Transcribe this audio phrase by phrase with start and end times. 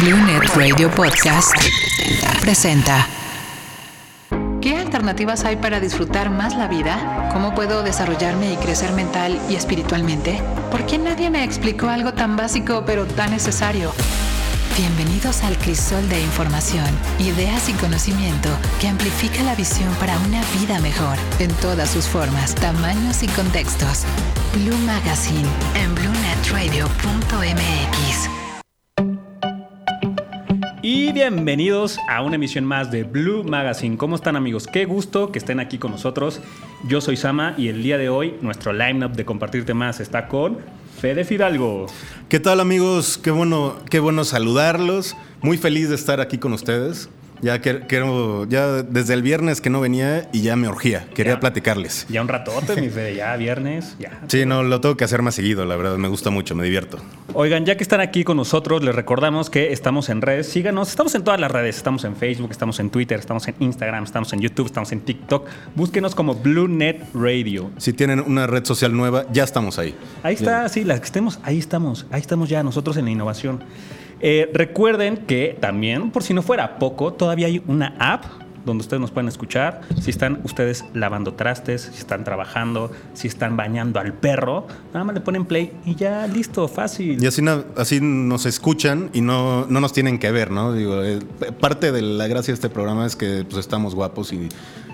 [0.00, 1.54] Blue Net Radio Podcast
[2.40, 3.06] presenta.
[4.60, 7.28] ¿Qué alternativas hay para disfrutar más la vida?
[7.32, 10.40] ¿Cómo puedo desarrollarme y crecer mental y espiritualmente?
[10.70, 13.92] ¿Por qué nadie me explicó algo tan básico pero tan necesario?
[14.76, 16.86] Bienvenidos al crisol de información,
[17.18, 22.54] ideas y conocimiento que amplifica la visión para una vida mejor en todas sus formas,
[22.54, 24.04] tamaños y contextos.
[24.54, 28.37] Blue Magazine en bluenetradio.mx.
[31.00, 33.96] Y bienvenidos a una emisión más de Blue Magazine.
[33.96, 34.66] ¿Cómo están amigos?
[34.66, 36.40] Qué gusto que estén aquí con nosotros.
[36.88, 40.58] Yo soy Sama y el día de hoy nuestro lineup de compartirte más está con
[41.00, 41.86] Fede Fidalgo.
[42.28, 43.16] ¿Qué tal amigos?
[43.16, 45.16] Qué bueno, qué bueno saludarlos.
[45.40, 47.08] Muy feliz de estar aquí con ustedes.
[47.40, 51.06] Ya quiero, ya desde el viernes que no venía y ya me urgía.
[51.14, 52.06] Quería platicarles.
[52.08, 54.20] Ya un ratote, mi Fede, ya viernes, ya.
[54.28, 56.98] Sí, no, lo tengo que hacer más seguido, la verdad, me gusta mucho, me divierto.
[57.34, 60.48] Oigan, ya que están aquí con nosotros, les recordamos que estamos en redes.
[60.48, 61.76] Síganos, estamos en todas las redes.
[61.76, 65.46] Estamos en Facebook, estamos en Twitter, estamos en Instagram, estamos en YouTube, estamos en TikTok.
[65.74, 67.70] Búsquenos como BlueNet Radio.
[67.76, 69.94] Si tienen una red social nueva, ya estamos ahí.
[70.22, 72.06] Ahí está, sí, las que estemos, ahí estamos.
[72.10, 73.62] Ahí estamos ya nosotros en la innovación.
[74.20, 78.24] Eh, recuerden que también, por si no fuera poco, todavía hay una app
[78.64, 79.80] donde ustedes nos pueden escuchar.
[80.00, 85.14] Si están ustedes lavando trastes, si están trabajando, si están bañando al perro, nada más
[85.14, 87.22] le ponen play y ya listo, fácil.
[87.22, 87.42] Y así,
[87.76, 90.72] así nos escuchan y no, no nos tienen que ver, ¿no?
[90.72, 91.20] Digo, eh,
[91.60, 94.48] parte de la gracia de este programa es que pues, estamos guapos y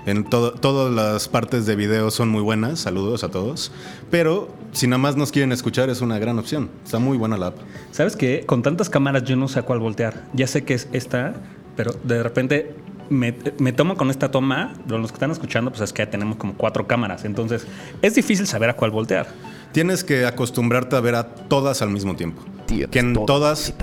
[0.06, 3.72] en todas las partes de video son muy buenas, saludos a todos.
[4.10, 6.70] Pero si nada más nos quieren escuchar es una gran opción.
[6.84, 7.56] Está muy buena la app.
[7.91, 8.44] ¿Sabes qué?
[8.44, 10.25] Con tantas cámaras yo no sé a cuál voltear.
[10.34, 11.34] Ya sé que es esta,
[11.77, 12.75] pero de repente
[13.08, 13.32] me,
[13.72, 17.25] tomo con esta toma, los que están escuchando, pues es que tenemos como cuatro cámaras.
[17.25, 17.66] Entonces
[18.02, 19.27] es difícil saber a cuál voltear.
[19.72, 22.42] Tienes que acostumbrarte a ver a todas al mismo tiempo
[22.91, 23.75] que en todas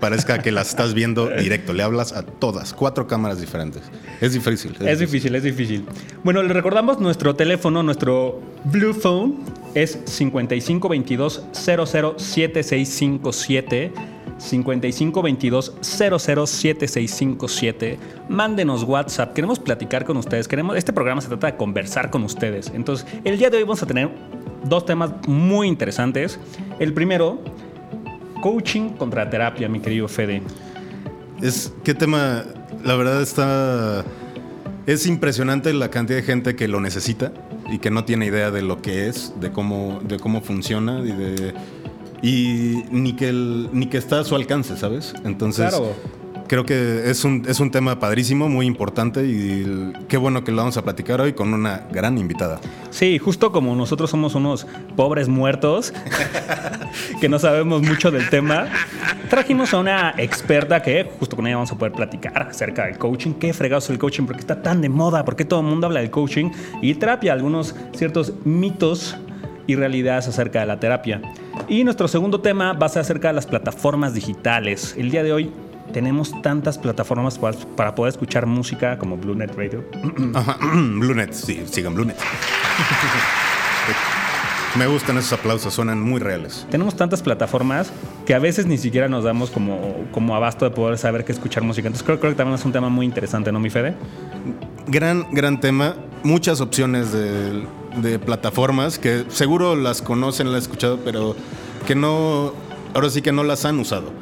[0.00, 1.72] parezca que las estás viendo directo.
[1.72, 3.82] Le hablas a todas, cuatro cámaras diferentes.
[4.20, 4.74] Es difícil.
[4.80, 5.34] Es, difícil.
[5.34, 5.84] es difícil.
[6.24, 9.36] Bueno, le recordamos nuestro teléfono, nuestro Blue Phone
[9.74, 13.92] es 5522 007657.
[14.38, 17.98] 5522 007657.
[18.28, 19.34] Mándenos WhatsApp.
[19.34, 20.46] Queremos platicar con ustedes.
[20.48, 22.70] Queremos, este programa se trata de conversar con ustedes.
[22.74, 24.08] Entonces, el día de hoy vamos a tener
[24.64, 26.38] dos temas muy interesantes.
[26.78, 27.42] El primero
[28.40, 30.42] Coaching contra terapia, mi querido Fede.
[31.42, 32.44] Es qué tema,
[32.84, 34.04] la verdad está
[34.86, 37.32] es impresionante la cantidad de gente que lo necesita
[37.70, 41.12] y que no tiene idea de lo que es, de cómo de cómo funciona y
[41.12, 41.54] de
[42.22, 45.14] y ni que ni que está a su alcance, ¿sabes?
[45.24, 45.94] Entonces, claro
[46.48, 50.58] creo que es un, es un tema padrísimo, muy importante y qué bueno que lo
[50.58, 52.60] vamos a platicar hoy con una gran invitada.
[52.90, 54.66] Sí, justo como nosotros somos unos
[54.96, 55.92] pobres muertos
[57.20, 58.66] que no sabemos mucho del tema,
[59.28, 63.34] trajimos a una experta que justo con ella vamos a poder platicar acerca del coaching,
[63.34, 65.66] qué fregados es el coaching, por qué está tan de moda, por qué todo el
[65.66, 66.50] mundo habla del coaching
[66.82, 69.16] y terapia, algunos ciertos mitos
[69.66, 71.20] y realidades acerca de la terapia.
[71.68, 74.94] Y nuestro segundo tema va a ser acerca de las plataformas digitales.
[74.96, 75.52] El día de hoy
[75.92, 77.38] tenemos tantas plataformas
[77.76, 79.84] para, poder escuchar música como BlueNet Radio.
[80.72, 82.16] BlueNet, sí, sigan BlueNet.
[84.76, 86.66] Me gustan esos aplausos, suenan muy reales.
[86.70, 87.90] Tenemos tantas plataformas
[88.26, 91.62] que a veces ni siquiera nos damos como, como abasto de poder saber qué escuchar
[91.62, 91.88] música.
[91.88, 93.96] Entonces creo, creo que también es un tema muy interesante, ¿no, mi Fede?
[94.86, 95.96] Gran, gran tema.
[96.22, 97.64] Muchas opciones de,
[98.02, 101.34] de plataformas que seguro las conocen, las han escuchado, pero
[101.86, 102.52] que no,
[102.94, 104.12] ahora sí que no las han usado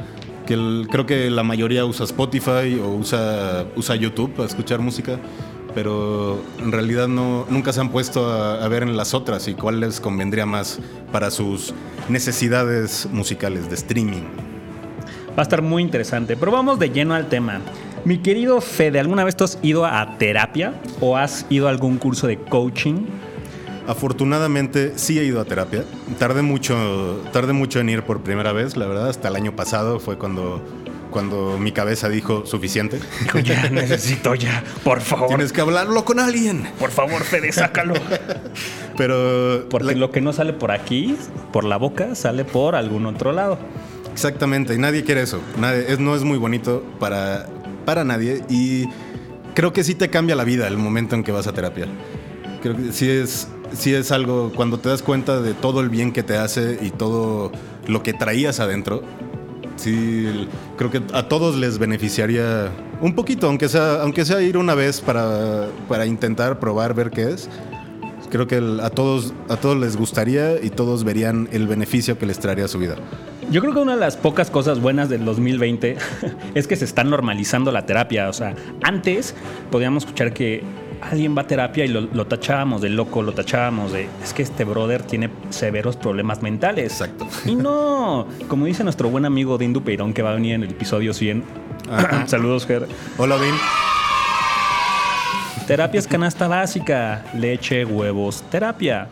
[0.46, 5.18] que creo que la mayoría usa Spotify o usa, usa YouTube para escuchar música,
[5.74, 9.80] pero en realidad no, nunca se han puesto a, ver en las otras y cuál
[9.80, 10.78] les convendría más
[11.12, 11.74] para sus
[12.08, 14.22] necesidades musicales de streaming.
[15.36, 17.60] Va a estar muy interesante, pero vamos de lleno al tema.
[18.06, 21.98] Mi querido Fede, ¿alguna vez tú has ido a terapia o has ido a algún
[21.98, 23.04] curso de coaching?
[23.86, 25.84] Afortunadamente sí he ido a terapia.
[26.18, 29.08] Tardé mucho, tardé mucho en ir por primera vez, la verdad.
[29.08, 30.62] Hasta el año pasado fue cuando,
[31.10, 32.98] cuando mi cabeza dijo suficiente.
[33.22, 35.28] Dijo, ya, necesito ya, por favor.
[35.28, 36.68] Tienes que hablarlo con alguien.
[36.78, 37.94] Por favor, Fede, sácalo.
[38.96, 39.68] Pero...
[39.68, 41.16] Porque lo que no sale por aquí,
[41.52, 43.58] por la boca, sale por algún otro lado.
[44.12, 45.40] Exactamente, y nadie quiere eso.
[45.58, 47.46] Nadie, no es muy bonito para,
[47.84, 48.86] para nadie y
[49.54, 51.86] creo que sí te cambia la vida el momento en que vas a terapia.
[52.62, 56.12] Creo que sí es, sí es algo, cuando te das cuenta de todo el bien
[56.12, 57.52] que te hace y todo
[57.86, 59.02] lo que traías adentro,
[59.76, 62.70] sí, creo que a todos les beneficiaría
[63.00, 67.30] un poquito, aunque sea, aunque sea ir una vez para, para intentar probar, ver qué
[67.30, 67.48] es.
[68.30, 72.38] Creo que a, todos, a todos les gustaría y todos verían el beneficio que les
[72.38, 72.96] traería a su vida.
[73.50, 75.96] Yo creo que una de las pocas cosas buenas del 2020
[76.54, 78.28] es que se está normalizando la terapia.
[78.28, 79.34] O sea, antes
[79.70, 80.64] podíamos escuchar que
[81.02, 84.64] alguien va a terapia y lo, tachábamos de loco, lo tachábamos de es que este
[84.64, 86.92] brother tiene severos problemas mentales.
[86.92, 87.26] Exacto.
[87.44, 90.70] Y no, como dice nuestro buen amigo Dindu Peirón que va a venir en el
[90.70, 91.44] episodio 100.
[92.26, 92.86] Saludos, Ger.
[93.18, 93.54] Hola, Din.
[95.66, 99.08] Terapia es canasta básica, leche, huevos, terapia.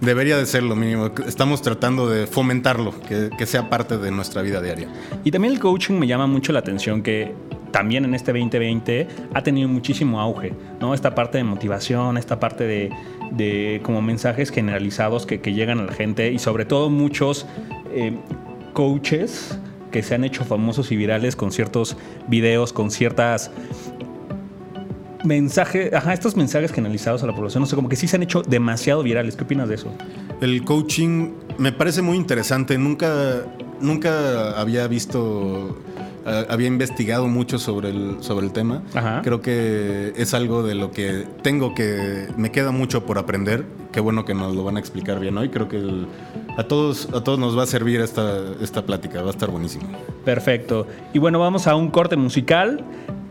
[0.00, 1.10] Debería de ser lo mínimo.
[1.26, 4.88] Estamos tratando de fomentarlo, que, que, sea parte de nuestra vida diaria.
[5.24, 7.34] Y también el coaching me llama mucho la atención que
[7.70, 10.94] también en este 2020 ha tenido muchísimo auge, ¿no?
[10.94, 12.90] Esta parte de motivación, esta parte de,
[13.30, 17.46] de como mensajes generalizados que, llegan a la gente y sobre todo muchos
[17.92, 18.16] eh,
[18.74, 19.58] coaches
[19.90, 21.96] que se han hecho famosos y virales con ciertos
[22.28, 23.50] videos, con ciertas
[25.24, 28.22] mensajes, ajá, estos mensajes generalizados a la población, no sé, como que sí se han
[28.22, 29.36] hecho demasiado virales.
[29.36, 29.92] ¿Qué opinas de eso?
[30.40, 32.78] El coaching me parece muy interesante.
[32.78, 33.44] Nunca,
[33.80, 35.78] nunca había visto
[36.24, 38.82] había investigado mucho sobre el, sobre el tema.
[39.22, 42.28] Creo que es algo de lo que tengo que.
[42.36, 43.64] Me queda mucho por aprender.
[43.92, 45.48] Qué bueno que nos lo van a explicar bien hoy.
[45.48, 46.06] Creo que
[46.56, 49.22] a, todos, a todos nos va a servir esta, esta plática.
[49.22, 49.88] Va a estar buenísimo.
[50.24, 50.86] Perfecto.
[51.12, 52.84] Y bueno, vamos a un corte musical.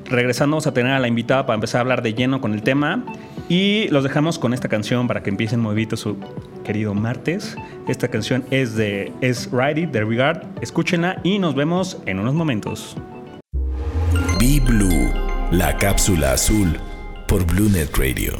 [0.05, 2.63] Regresando vamos a tener a la invitada para empezar a hablar de lleno con el
[2.63, 3.03] tema.
[3.49, 6.17] Y los dejamos con esta canción para que empiecen movidito su
[6.65, 7.55] querido martes.
[7.87, 10.43] Esta canción es de Es Righty de Regard.
[10.61, 12.97] Escúchenla y nos vemos en unos momentos.
[14.39, 15.11] Be Blue,
[15.51, 16.77] la cápsula azul
[17.27, 18.33] por BlueNet Radio.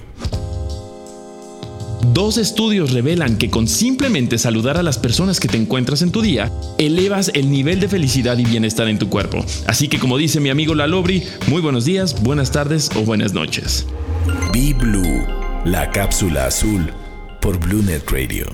[2.13, 6.21] Dos estudios revelan que con simplemente saludar a las personas que te encuentras en tu
[6.21, 9.44] día, elevas el nivel de felicidad y bienestar en tu cuerpo.
[9.68, 13.88] Así que como dice mi amigo Lalobri, muy buenos días, buenas tardes o buenas noches.
[14.27, 15.25] Be Blue,
[15.63, 16.91] la cápsula azul
[17.39, 18.47] por BlueNet Radio.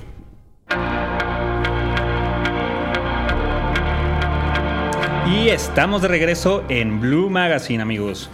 [5.28, 8.30] Y estamos de regreso en Blue Magazine, amigos.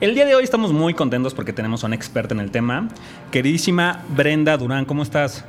[0.00, 2.88] El día de hoy estamos muy contentos porque tenemos a una experta en el tema.
[3.30, 5.46] Queridísima Brenda Durán, ¿cómo estás?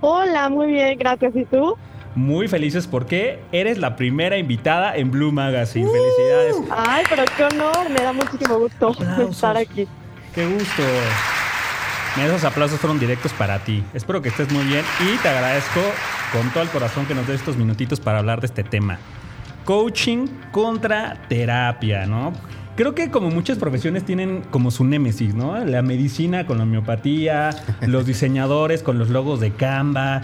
[0.00, 1.36] Hola, muy bien, gracias.
[1.36, 1.76] ¿Y tú?
[2.16, 5.88] Muy felices porque eres la primera invitada en Blue Magazine.
[5.88, 6.56] Felicidades.
[6.76, 8.92] Ay, pero qué honor, me da muchísimo gusto
[9.30, 9.86] estar aquí.
[10.34, 10.82] Qué gusto.
[12.18, 13.84] Esos aplausos fueron directos para ti.
[13.92, 15.80] Espero que estés muy bien y te agradezco
[16.32, 18.98] con todo el corazón que nos des estos minutitos para hablar de este tema.
[19.66, 22.32] Coaching contra terapia, ¿no?
[22.76, 25.62] Creo que como muchas profesiones tienen como su némesis, ¿no?
[25.66, 27.50] La medicina con la homeopatía,
[27.82, 30.22] los diseñadores con los logos de Canva,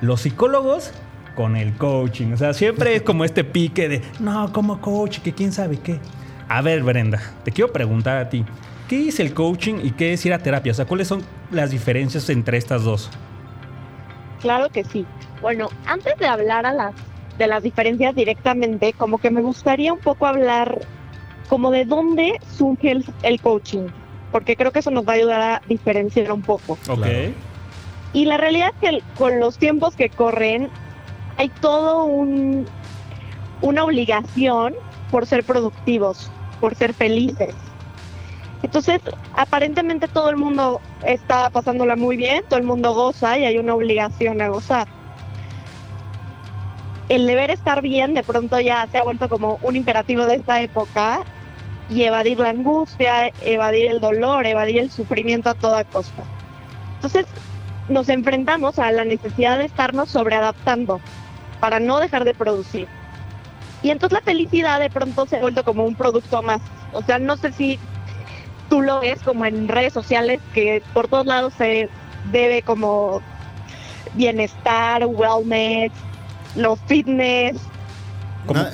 [0.00, 0.92] los psicólogos
[1.36, 2.32] con el coaching.
[2.32, 6.00] O sea, siempre es como este pique de, no, como coach, que quién sabe qué.
[6.48, 8.44] A ver, Brenda, te quiero preguntar a ti.
[8.90, 10.72] ¿Qué es el coaching y qué es ir a terapia?
[10.72, 11.22] O sea, ¿cuáles son
[11.52, 13.08] las diferencias entre estas dos?
[14.40, 15.06] Claro que sí.
[15.40, 16.92] Bueno, antes de hablar a las,
[17.38, 20.80] de las diferencias directamente, como que me gustaría un poco hablar
[21.48, 23.86] como de dónde surge el, coaching,
[24.32, 26.76] porque creo que eso nos va a ayudar a diferenciar un poco.
[26.88, 27.06] Ok.
[28.12, 30.68] Y la realidad es que con los tiempos que corren,
[31.36, 32.66] hay todo un
[33.62, 34.74] una obligación
[35.12, 36.28] por ser productivos,
[36.60, 37.54] por ser felices.
[38.62, 39.00] Entonces,
[39.34, 43.74] aparentemente todo el mundo está pasándola muy bien, todo el mundo goza y hay una
[43.74, 44.86] obligación a gozar.
[47.08, 50.60] El deber estar bien de pronto ya se ha vuelto como un imperativo de esta
[50.60, 51.22] época
[51.88, 56.22] y evadir la angustia, evadir el dolor, evadir el sufrimiento a toda costa.
[56.96, 57.26] Entonces,
[57.88, 61.00] nos enfrentamos a la necesidad de estarnos sobreadaptando
[61.58, 62.86] para no dejar de producir.
[63.82, 66.60] Y entonces la felicidad de pronto se ha vuelto como un producto más.
[66.92, 67.78] O sea, no sé si
[68.70, 71.90] tú lo ves como en redes sociales que por todos lados se
[72.32, 73.20] debe como
[74.14, 75.92] bienestar, wellness,
[76.56, 77.56] los fitness.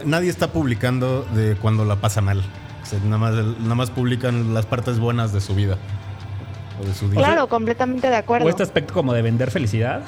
[0.05, 2.43] nadie está publicando de cuando la pasa mal.
[3.05, 5.79] nada, más, nada más publican las partes buenas de su vida.
[6.81, 7.19] O de su día.
[7.19, 8.47] Claro, completamente de acuerdo.
[8.47, 10.03] ¿O este aspecto como de vender felicidad?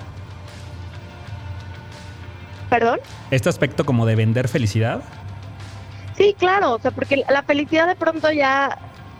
[2.68, 3.00] ¿Perdón?
[3.30, 5.00] ¿Este aspecto como de vender felicidad?
[6.18, 8.76] Sí, claro, o sea, porque la felicidad de pronto ya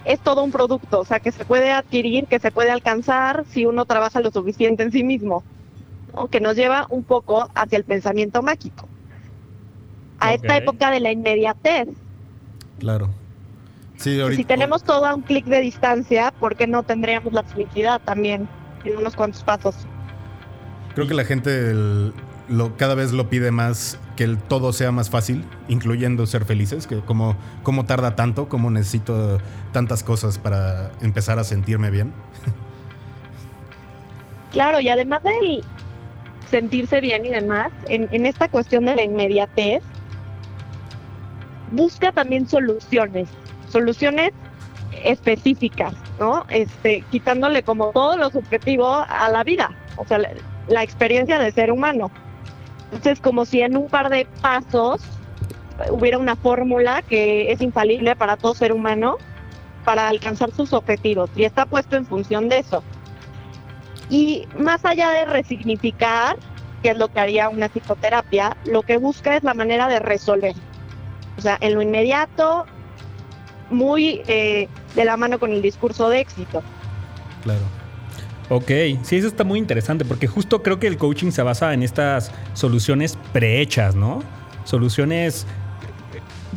[0.09, 3.67] es todo un producto, o sea, que se puede adquirir, que se puede alcanzar si
[3.67, 5.45] uno trabaja lo suficiente en sí mismo,
[6.13, 8.89] o que nos lleva un poco hacia el pensamiento mágico,
[10.19, 11.89] a esta época de la inmediatez.
[12.79, 13.11] Claro.
[13.97, 18.01] Sí, Si tenemos todo a un clic de distancia, ¿por qué no tendríamos la felicidad
[18.03, 18.49] también
[18.85, 19.75] en unos cuantos pasos?
[20.95, 21.75] Creo que la gente
[22.49, 26.89] lo, cada vez lo pide más que el todo sea más fácil, incluyendo ser felices,
[26.89, 27.37] que como,
[27.87, 29.39] tarda tanto, como necesito
[29.73, 32.13] tantas cosas para empezar a sentirme bien.
[34.51, 35.63] Claro, y además del,
[36.51, 39.85] sentirse bien y demás, en, en esta cuestión de la inmediatez,
[41.71, 43.29] busca también soluciones,
[43.69, 44.33] soluciones
[45.05, 46.45] específicas, ¿no?
[46.49, 50.31] Este, quitándole como todo lo subjetivo a la vida, o sea, la,
[50.67, 52.11] la experiencia de ser humano.
[52.93, 55.01] Entonces, como si en un par de pasos
[55.91, 59.17] hubiera una fórmula que es infalible para todo ser humano
[59.85, 62.83] para alcanzar sus objetivos y está puesto en función de eso.
[64.11, 66.37] Y más allá de resignificar,
[66.83, 70.55] que es lo que haría una psicoterapia, lo que busca es la manera de resolver.
[71.37, 72.67] O sea, en lo inmediato,
[73.71, 76.63] muy eh, de la mano con el discurso de éxito.
[77.43, 77.61] Claro.
[78.51, 78.71] Ok,
[79.03, 82.33] sí, eso está muy interesante porque justo creo que el coaching se basa en estas
[82.55, 84.23] soluciones prehechas, ¿no?
[84.65, 85.47] Soluciones...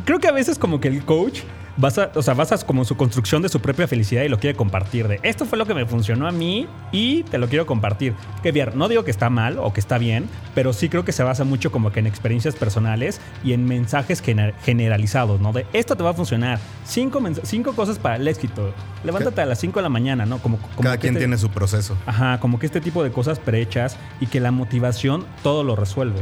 [0.06, 1.40] Creo que a veces como que el coach
[1.82, 5.06] basa, o sea, basas como su construcción de su propia felicidad y lo quiere compartir.
[5.08, 8.14] De esto fue lo que me funcionó a mí y te lo quiero compartir.
[8.42, 11.12] Que bien, no digo que está mal o que está bien, pero sí creo que
[11.12, 15.52] se basa mucho como que en experiencias personales y en mensajes gener- generalizados, ¿no?
[15.52, 16.58] De esto te va a funcionar.
[16.84, 18.72] Cinco, cinco cosas para el éxito.
[19.04, 20.38] Levántate a las 5 de la mañana, ¿no?
[20.38, 21.98] Como, como Cada que quien este- tiene su proceso.
[22.06, 26.20] Ajá, como que este tipo de cosas prehechas y que la motivación todo lo resuelve.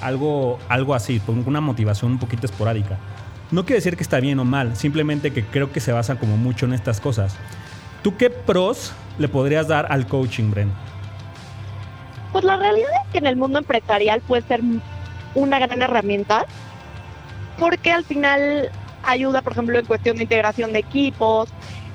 [0.00, 2.98] Algo, algo así, con una motivación un poquito esporádica.
[3.50, 6.36] No quiere decir que está bien o mal, simplemente que creo que se basa como
[6.36, 7.36] mucho en estas cosas.
[8.02, 10.72] ¿Tú qué pros le podrías dar al coaching, Bren?
[12.32, 14.60] Pues la realidad es que en el mundo empresarial puede ser
[15.34, 16.46] una gran herramienta
[17.58, 18.70] porque al final
[19.04, 21.48] ayuda, por ejemplo, en cuestión de integración de equipos,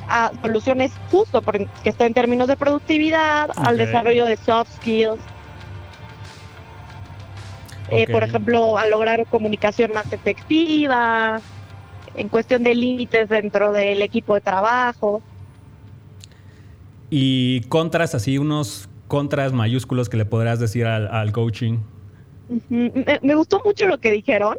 [0.08, 5.20] a soluciones justo porque está en términos de productividad, al desarrollo de soft skills.
[7.92, 11.42] Eh, por ejemplo, a lograr comunicación más efectiva,
[12.16, 15.22] en cuestión de límites dentro del equipo de trabajo.
[17.10, 21.80] Y contras, así, unos contras mayúsculos que le podrás decir al, al coaching.
[22.70, 24.58] Me gustó mucho lo que dijeron,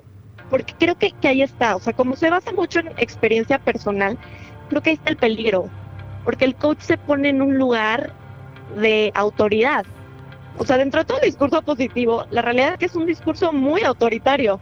[0.51, 4.19] porque creo que, que ahí está, o sea, como se basa mucho en experiencia personal,
[4.69, 5.69] creo que ahí está el peligro,
[6.25, 8.13] porque el coach se pone en un lugar
[8.77, 9.85] de autoridad.
[10.59, 13.53] O sea, dentro de todo el discurso positivo, la realidad es que es un discurso
[13.53, 14.61] muy autoritario,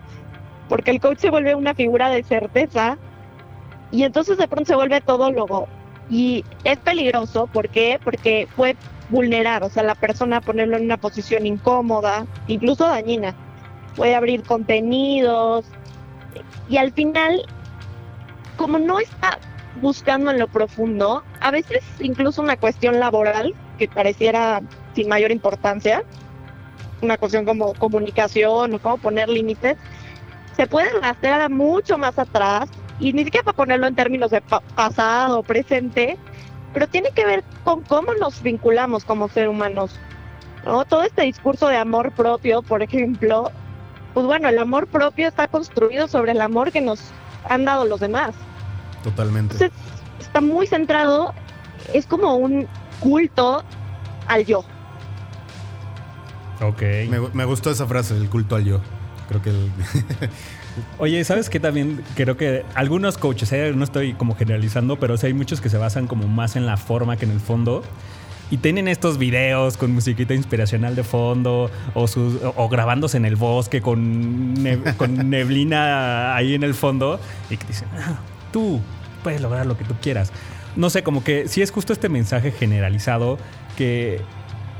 [0.68, 2.96] porque el coach se vuelve una figura de certeza
[3.90, 5.68] y entonces de pronto se vuelve todólogo.
[6.08, 8.00] Y es peligroso, ¿por qué?
[8.02, 8.76] Porque puede
[9.10, 13.34] vulnerar, o sea, la persona ponerlo en una posición incómoda, incluso dañina.
[13.96, 15.66] Puede abrir contenidos
[16.68, 17.42] y al final,
[18.56, 19.38] como no está
[19.80, 24.62] buscando en lo profundo, a veces incluso una cuestión laboral que pareciera
[24.94, 26.02] sin mayor importancia,
[27.02, 29.76] una cuestión como comunicación o cómo poner límites,
[30.56, 32.68] se puede rastrear mucho más atrás
[32.98, 36.18] y ni siquiera para ponerlo en términos de pa- pasado o presente,
[36.74, 39.98] pero tiene que ver con cómo nos vinculamos como seres humanos.
[40.64, 40.84] ¿no?
[40.84, 43.50] Todo este discurso de amor propio, por ejemplo,
[44.12, 47.00] pues bueno, el amor propio está construido sobre el amor que nos
[47.48, 48.34] han dado los demás.
[49.02, 49.54] Totalmente.
[49.54, 49.70] Entonces,
[50.20, 51.32] está muy centrado,
[51.94, 52.68] es como un
[53.00, 53.62] culto
[54.26, 54.62] al yo.
[56.60, 56.82] Ok.
[57.08, 58.80] Me, me gustó esa frase, el culto al yo.
[59.28, 59.70] Creo que el-
[60.98, 62.02] Oye, ¿sabes qué también?
[62.16, 65.78] Creo que algunos coaches, eh, no estoy como generalizando, pero sí hay muchos que se
[65.78, 67.82] basan como más en la forma que en el fondo.
[68.52, 73.36] Y tienen estos videos con musiquita inspiracional de fondo o, sus, o grabándose en el
[73.36, 78.18] bosque con, ne- con neblina ahí en el fondo y que dicen, "Ah,
[78.52, 78.80] tú
[79.22, 80.32] puedes lograr lo que tú quieras.
[80.74, 83.38] No sé, como que sí es justo este mensaje generalizado
[83.76, 84.20] que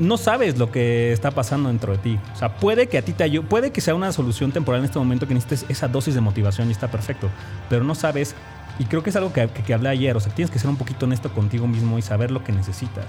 [0.00, 2.18] no sabes lo que está pasando dentro de ti.
[2.32, 4.86] O sea, puede que a ti te ayude, puede que sea una solución temporal en
[4.86, 7.28] este momento que necesites esa dosis de motivación y está perfecto,
[7.68, 8.34] pero no sabes,
[8.78, 10.70] y creo que es algo que, que, que hablé ayer, o sea, tienes que ser
[10.70, 13.06] un poquito honesto contigo mismo y saber lo que necesitas.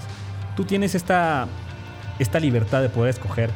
[0.54, 1.48] Tú tienes esta,
[2.18, 3.50] esta libertad de poder escoger.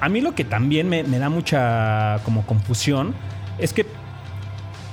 [0.00, 3.14] A mí lo que también me, me da mucha como confusión
[3.58, 3.86] es que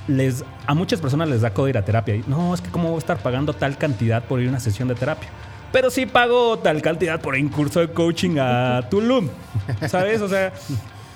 [0.08, 2.14] les, a muchas personas les da codo ir a terapia.
[2.26, 4.88] No, es que cómo voy a estar pagando tal cantidad por ir a una sesión
[4.88, 5.28] de terapia.
[5.72, 9.28] Pero sí pago tal cantidad por un curso de coaching a Tulum.
[9.88, 10.20] ¿Sabes?
[10.20, 10.52] O sea,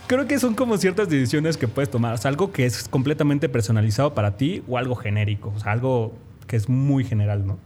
[0.07, 2.15] creo que son como ciertas decisiones que puedes tomar.
[2.15, 5.53] O sea, algo que es completamente personalizado para ti o algo genérico.
[5.55, 6.15] O sea, algo
[6.47, 7.59] que es muy general, ¿no?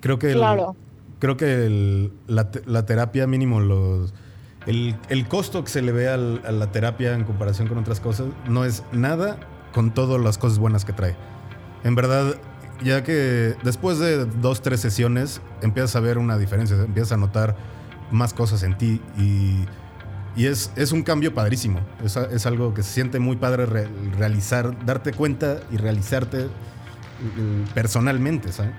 [0.00, 0.74] creo que el, Claro.
[1.18, 4.14] creo que el- la, la terapia mínimo los
[4.66, 8.00] el, el costo que se le ve al- a la terapia en comparación con otras
[8.00, 9.36] cosas no es nada
[9.74, 11.16] con todas las cosas buenas que trae.
[11.84, 12.34] En verdad,
[12.82, 17.56] ya que después de dos, tres sesiones empiezas a ver una diferencia, empiezas a notar
[18.10, 19.64] más cosas en ti y,
[20.36, 21.80] y es, es un cambio padrísimo.
[22.04, 26.44] Es, a- es algo que se siente muy padre re- realizar, darte cuenta y realizarte
[26.44, 26.48] eh,
[27.74, 28.72] personalmente, ¿sabes?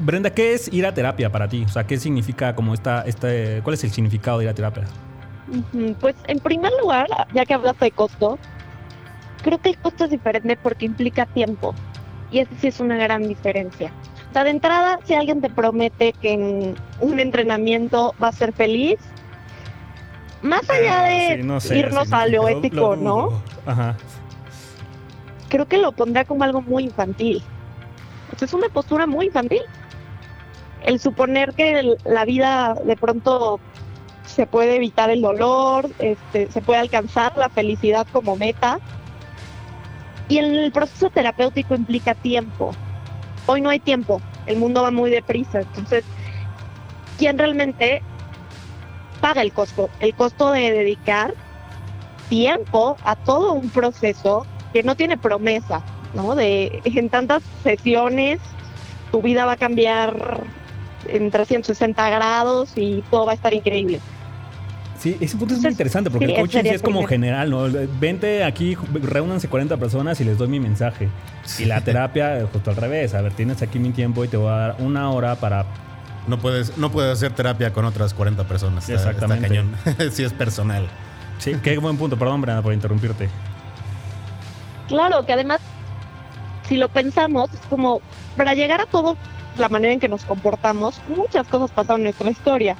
[0.00, 1.64] Brenda, ¿qué es ir a terapia para ti?
[1.64, 4.84] O sea, ¿qué significa como esta, este, cuál es el significado de ir a terapia?
[6.00, 8.38] Pues en primer lugar, ya que hablaste de costo,
[9.42, 11.74] creo que el costo es diferente porque implica tiempo.
[12.36, 13.90] Y eso sí es una gran diferencia.
[14.28, 18.52] O sea, de entrada, si alguien te promete que en un entrenamiento va a ser
[18.52, 18.96] feliz,
[20.42, 23.42] más allá Ah, de sí, no sé, irnos sí, a lo ético, lo ¿no?
[23.64, 23.96] Ajá.
[25.48, 27.42] creo que lo pondría como algo muy infantil.
[28.38, 29.62] Es una postura muy infantil.
[30.84, 33.60] El suponer que el- la vida de pronto
[34.26, 38.78] se puede evitar el dolor, este, se puede alcanzar la felicidad como meta.
[40.28, 42.72] Y el proceso terapéutico implica tiempo.
[43.46, 45.60] Hoy no hay tiempo, el mundo va muy deprisa.
[45.60, 46.04] Entonces,
[47.18, 48.02] ¿quién realmente
[49.20, 49.88] paga el costo?
[50.00, 51.34] El costo de dedicar
[52.28, 55.82] tiempo a todo un proceso que no tiene promesa,
[56.14, 56.34] ¿no?
[56.34, 58.40] De en tantas sesiones
[59.12, 60.42] tu vida va a cambiar
[61.08, 64.00] en 360 grados y todo va a estar increíble.
[64.98, 67.08] Sí, ese punto es muy interesante porque sí, el coaching sí es como primero.
[67.08, 67.64] general, ¿no?
[68.00, 71.08] Vente aquí, reúnanse 40 personas y les doy mi mensaje.
[71.58, 73.14] Y la terapia, justo al revés.
[73.14, 75.66] A ver, tienes aquí mi tiempo y te voy a dar una hora para.
[76.26, 78.88] No puedes, no puedes hacer terapia con otras 40 personas.
[78.88, 79.46] Está- Exactamente.
[79.46, 80.10] Está cañón.
[80.12, 80.86] sí, es personal.
[81.38, 82.18] Sí, qué buen punto.
[82.18, 83.28] Perdón, Brenda, por interrumpirte.
[84.88, 85.60] Claro, que además,
[86.68, 88.00] si lo pensamos, es como
[88.36, 89.16] para llegar a todo
[89.58, 92.76] la manera en que nos comportamos, muchas cosas pasaron en nuestra historia.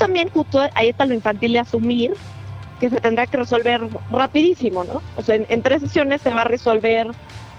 [0.00, 2.14] También justo ahí está lo infantil de asumir
[2.80, 5.02] que se tendrá que resolver rapidísimo, ¿no?
[5.18, 7.08] O sea, en, tres sesiones se va a resolver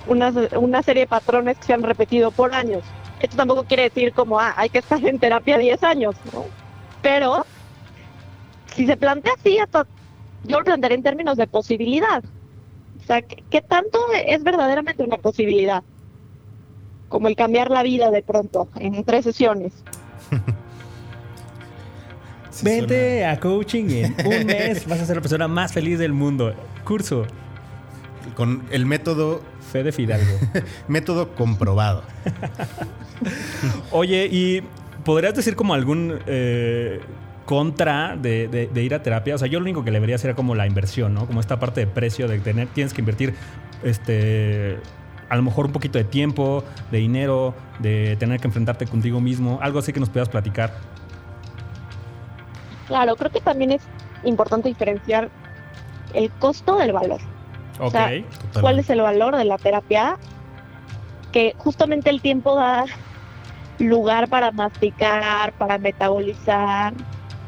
[0.07, 2.83] una, una serie de patrones que se han repetido por años.
[3.19, 6.15] Esto tampoco quiere decir como, ah, hay que estar en terapia 10 años.
[7.03, 7.45] Pero,
[8.73, 9.85] si se plantea así, hasta,
[10.43, 12.23] yo lo plantearía en términos de posibilidad.
[13.03, 15.83] O sea, ¿qué, qué tanto es verdaderamente una posibilidad?
[17.07, 19.83] Como el cambiar la vida de pronto, en tres sesiones.
[22.51, 25.97] Sí Vente a coaching y en un mes vas a ser la persona más feliz
[25.99, 26.53] del mundo.
[26.83, 27.25] Curso.
[28.35, 29.41] Con el método,
[29.71, 30.31] Fede Fidalgo.
[30.87, 32.03] método comprobado.
[33.91, 34.61] Oye, ¿y
[35.03, 36.99] podrías decir como algún eh,
[37.45, 39.35] contra de, de- de ir a terapia?
[39.35, 41.25] O sea, yo lo único que le vería sería como la inversión, ¿no?
[41.27, 43.33] Como esta parte de precio de tener, tienes que invertir,
[43.83, 44.77] este,
[45.29, 49.59] a lo mejor un poquito de tiempo, de dinero, de tener que enfrentarte contigo mismo,
[49.61, 50.73] algo así que nos puedas platicar.
[52.91, 53.81] Claro, creo que también es
[54.25, 55.29] importante diferenciar
[56.13, 57.21] el costo del valor.
[57.79, 57.91] Ok.
[57.91, 58.59] sea, Totalmente.
[58.59, 60.17] ¿Cuál es el valor de la terapia?
[61.31, 62.83] Que justamente el tiempo da
[63.79, 66.93] lugar para masticar, para metabolizar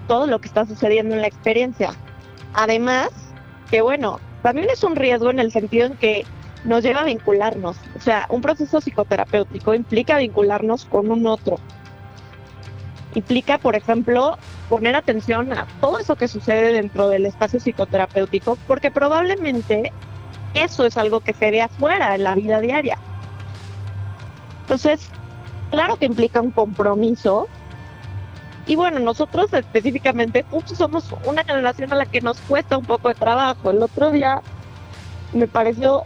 [0.07, 1.91] todo lo que está sucediendo en la experiencia.
[2.53, 3.09] Además,
[3.69, 6.25] que bueno, también es un riesgo en el sentido en que
[6.63, 7.75] nos lleva a vincularnos.
[7.97, 11.57] O sea, un proceso psicoterapéutico implica vincularnos con un otro.
[13.13, 14.37] Implica, por ejemplo,
[14.73, 19.93] poner atención a todo eso que sucede dentro del espacio psicoterapéutico, porque probablemente
[20.55, 22.97] eso es algo que se ve afuera en la vida diaria.
[24.61, 25.11] Entonces,
[25.69, 27.47] claro que implica un compromiso.
[28.65, 33.13] Y bueno, nosotros específicamente somos una generación a la que nos cuesta un poco de
[33.13, 33.69] trabajo.
[33.69, 34.41] El otro día
[35.33, 36.01] me pareció,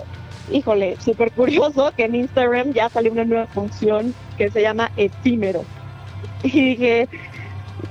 [0.52, 5.64] híjole, súper curioso que en Instagram ya salió una nueva función que se llama efímero.
[6.44, 7.08] Y dije,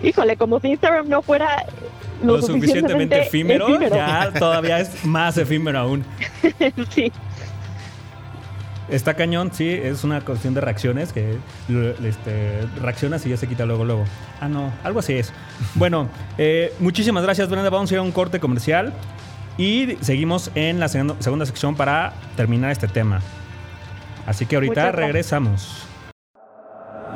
[0.02, 1.64] híjole, como si Instagram no fuera
[2.22, 6.04] lo, Lo suficientemente efímero, ya todavía es más efímero aún.
[6.90, 7.12] sí.
[8.88, 11.38] Está cañón, sí, es una cuestión de reacciones que
[12.04, 14.04] este, reaccionas y ya se quita luego, luego.
[14.40, 15.32] Ah, no, algo así es.
[15.74, 17.68] Bueno, eh, muchísimas gracias, Brenda.
[17.68, 18.92] Vamos a ir a un corte comercial
[19.58, 23.22] y seguimos en la segunda, segunda sección para terminar este tema.
[24.24, 25.85] Así que ahorita regresamos.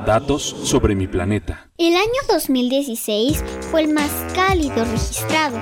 [0.07, 1.69] Datos sobre mi planeta.
[1.77, 5.61] El año 2016 fue el más cálido registrado.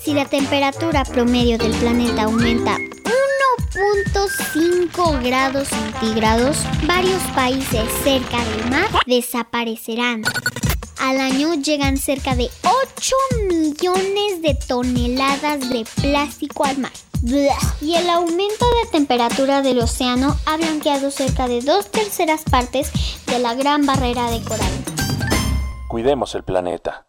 [0.00, 8.88] Si la temperatura promedio del planeta aumenta 1.5 grados centígrados, varios países cerca del mar
[9.06, 10.22] desaparecerán.
[10.98, 13.14] Al año llegan cerca de 8
[13.48, 16.92] millones de toneladas de plástico al mar.
[17.80, 22.92] Y el aumento de temperatura del océano ha blanqueado cerca de dos terceras partes
[23.26, 24.70] de la gran barrera de coral.
[25.88, 27.08] Cuidemos el planeta.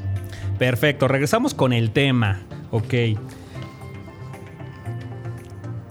[0.58, 2.40] Perfecto, regresamos con el tema.
[2.72, 2.94] Ok.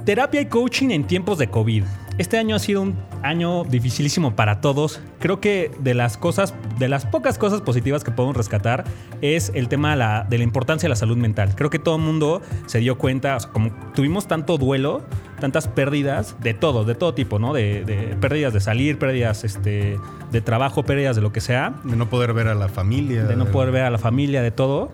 [0.05, 1.85] Terapia y coaching en tiempos de COVID.
[2.18, 5.01] Este año ha sido un año dificilísimo para todos.
[5.20, 8.85] Creo que de las cosas, de las pocas cosas positivas que podemos rescatar
[9.23, 11.55] es el tema de la, de la importancia de la salud mental.
[11.55, 15.03] Creo que todo el mundo se dio cuenta, o sea, como tuvimos tanto duelo,
[15.40, 17.55] tantas pérdidas de todo, de todo tipo, ¿no?
[17.55, 19.99] De, de pérdidas de salir, pérdidas este,
[20.31, 23.25] de trabajo, pérdidas de lo que sea, De no poder ver a la familia.
[23.25, 24.92] de no poder ver a la familia, de todo.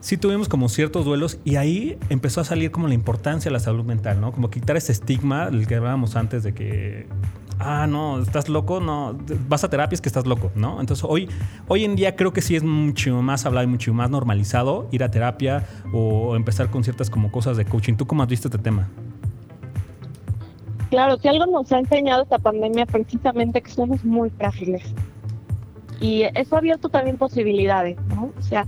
[0.00, 3.60] Sí tuvimos como ciertos duelos y ahí empezó a salir como la importancia de la
[3.60, 4.32] salud mental, ¿no?
[4.32, 7.08] Como quitar ese estigma del que hablábamos antes de que,
[7.58, 10.80] ah, no, estás loco, no, vas a terapia es que estás loco, ¿no?
[10.80, 11.28] Entonces hoy,
[11.66, 15.02] hoy en día creo que sí es mucho más hablado y mucho más normalizado ir
[15.02, 17.94] a terapia o empezar con ciertas como cosas de coaching.
[17.94, 18.88] ¿Tú cómo has visto este tema?
[20.90, 24.82] Claro, si algo nos ha enseñado esta pandemia precisamente que somos muy frágiles.
[26.00, 28.32] Y eso ha abierto también posibilidades, ¿no?
[28.38, 28.64] O sea,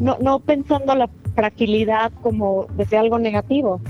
[0.00, 3.80] no, no pensando la fragilidad como desde algo negativo.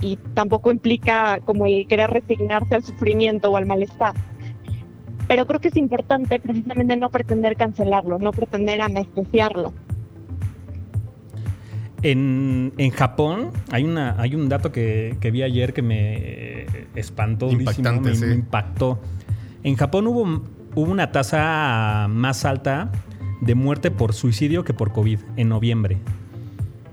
[0.00, 4.14] Y tampoco implica como el querer resignarse al sufrimiento o al malestar.
[5.28, 9.72] Pero creo que es importante precisamente no pretender cancelarlo, no pretender anestesiarlo.
[12.02, 17.50] En, en Japón hay, una, hay un dato que, que vi ayer que me espantó,
[17.50, 18.24] Impactante, me, sí.
[18.24, 18.98] me impactó.
[19.62, 20.42] En Japón hubo,
[20.74, 22.90] hubo una tasa más alta
[23.40, 25.98] de muerte por suicidio que por COVID en noviembre.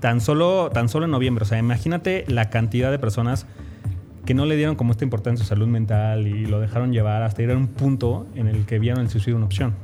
[0.00, 1.42] Tan solo, tan solo en noviembre.
[1.42, 3.46] O sea, imagínate la cantidad de personas
[4.24, 7.22] que no le dieron como esta importancia a su salud mental y lo dejaron llevar
[7.22, 9.74] hasta ir a un punto en el que vieron el suicidio una opción.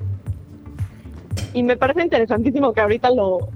[1.55, 3.49] Y me parece interesantísimo que ahorita lo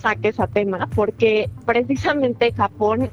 [0.00, 3.10] saques a tema, porque precisamente Japón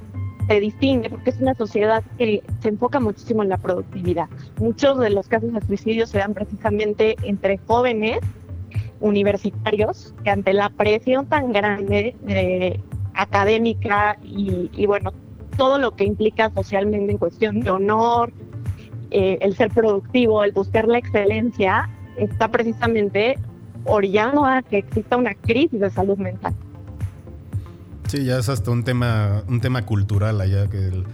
[0.48, 4.30] se distingue, porque es una sociedad que se enfoca muchísimo en la productividad.
[4.60, 8.20] Muchos de los casos de suicidio se dan precisamente entre jóvenes
[9.00, 12.80] universitarios que ante la presión tan grande eh,
[13.14, 15.12] académica y, y, bueno,
[15.58, 18.32] todo lo que implica socialmente en cuestión de honor,
[19.12, 23.38] eh, el ser productivo, el buscar la excelencia, está precisamente
[23.86, 26.54] orillando a que exista una crisis de salud mental.
[28.08, 31.06] Sí, ya es hasta un tema, un tema cultural allá que el-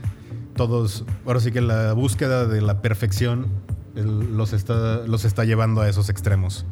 [0.56, 3.48] todos, ahora sí que la búsqueda de la perfección
[3.96, 6.65] el- los, está, los está llevando a esos extremos.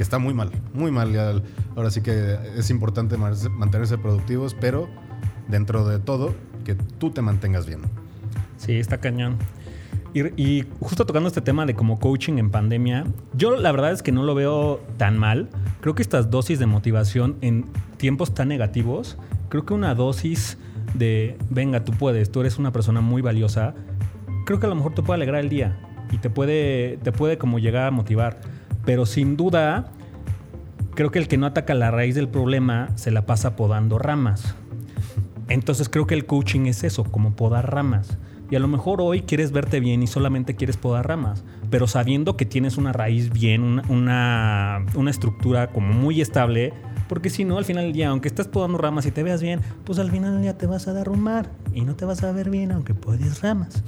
[0.00, 1.42] Que está muy mal, muy mal.
[1.76, 4.88] ahora sí que es importante mantenerse productivos, pero
[5.46, 6.34] dentro de todo,
[6.64, 7.82] que tú te mantengas bien.
[8.56, 9.36] Sí, está cañón.
[10.14, 14.02] Y, y justo tocando este tema de como coaching en pandemia, yo la verdad es
[14.02, 15.50] que no lo veo tan mal.
[15.82, 17.66] Creo que estas dosis de motivación en
[17.98, 19.18] tiempos tan negativos,
[19.50, 20.56] creo que una dosis
[20.94, 23.74] de, venga, tú puedes, tú eres una persona muy valiosa,
[24.46, 25.78] creo que a lo mejor te puede alegrar el día
[26.10, 28.40] y te puede, te puede como llegar a motivar.
[28.84, 29.92] Pero sin duda,
[30.94, 34.54] creo que el que no ataca la raíz del problema se la pasa podando ramas.
[35.48, 38.18] Entonces creo que el coaching es eso, como podar ramas.
[38.50, 42.36] Y a lo mejor hoy quieres verte bien y solamente quieres podar ramas, pero sabiendo
[42.36, 46.72] que tienes una raíz bien, una, una, una estructura como muy estable,
[47.08, 49.60] porque si no, al final del día, aunque estés podando ramas y te veas bien,
[49.84, 52.50] pues al final del día te vas a derrumbar y no te vas a ver
[52.50, 53.84] bien aunque podes ramas.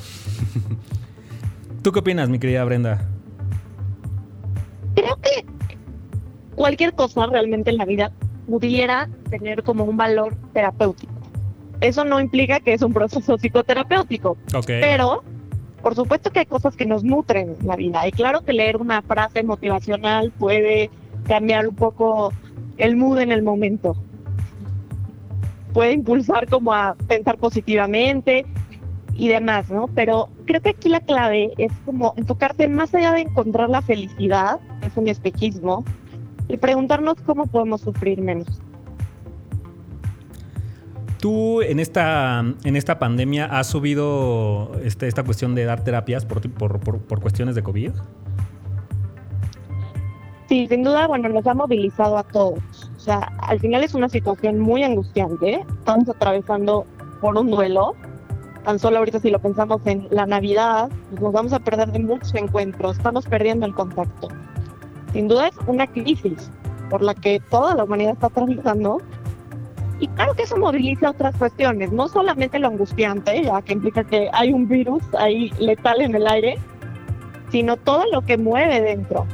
[1.82, 3.08] ¿Tú qué opinas, mi querida Brenda?
[6.62, 8.12] Cualquier cosa realmente en la vida
[8.46, 11.12] pudiera tener como un valor terapéutico.
[11.80, 14.66] Eso no implica que es un proceso psicoterapéutico, Ok.
[14.66, 15.24] pero
[15.82, 18.06] por supuesto que hay cosas que nos nutren la vida.
[18.06, 20.88] Y claro que leer una frase motivacional puede
[21.26, 22.32] cambiar un poco
[22.76, 23.96] el mood en el momento.
[25.72, 28.46] Puede impulsar como a pensar positivamente
[29.14, 29.88] y demás, ¿no?
[29.96, 34.60] Pero creo que aquí la clave es como enfocarse más allá de encontrar la felicidad,
[34.86, 35.84] es un espejismo,
[36.48, 38.60] y preguntarnos cómo podemos sufrir menos.
[41.18, 46.40] ¿Tú en esta, en esta pandemia has subido este, esta cuestión de dar terapias por,
[46.50, 47.92] por, por, por cuestiones de COVID?
[50.48, 52.58] Sí, sin duda, bueno, nos ha movilizado a todos.
[52.96, 55.64] O sea, al final es una situación muy angustiante.
[55.78, 56.84] Estamos atravesando
[57.20, 57.94] por un duelo.
[58.64, 62.00] Tan solo ahorita si lo pensamos en la Navidad, pues nos vamos a perder de
[62.00, 62.96] muchos encuentros.
[62.96, 64.28] Estamos perdiendo el contacto.
[65.12, 66.50] Sin duda es una crisis
[66.90, 69.00] por la que toda la humanidad está atravesando.
[70.00, 74.28] Y claro que eso moviliza otras cuestiones, no solamente lo angustiante, ya que implica que
[74.32, 76.58] hay un virus ahí letal en el aire,
[77.50, 79.26] sino todo lo que mueve dentro.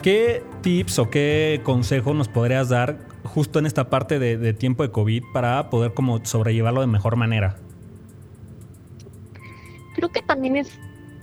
[0.00, 4.84] ¿Qué tips o qué consejo nos podrías dar justo en esta parte de, de tiempo
[4.84, 7.56] de COVID para poder como sobrellevarlo de mejor manera?
[9.98, 10.78] creo que también es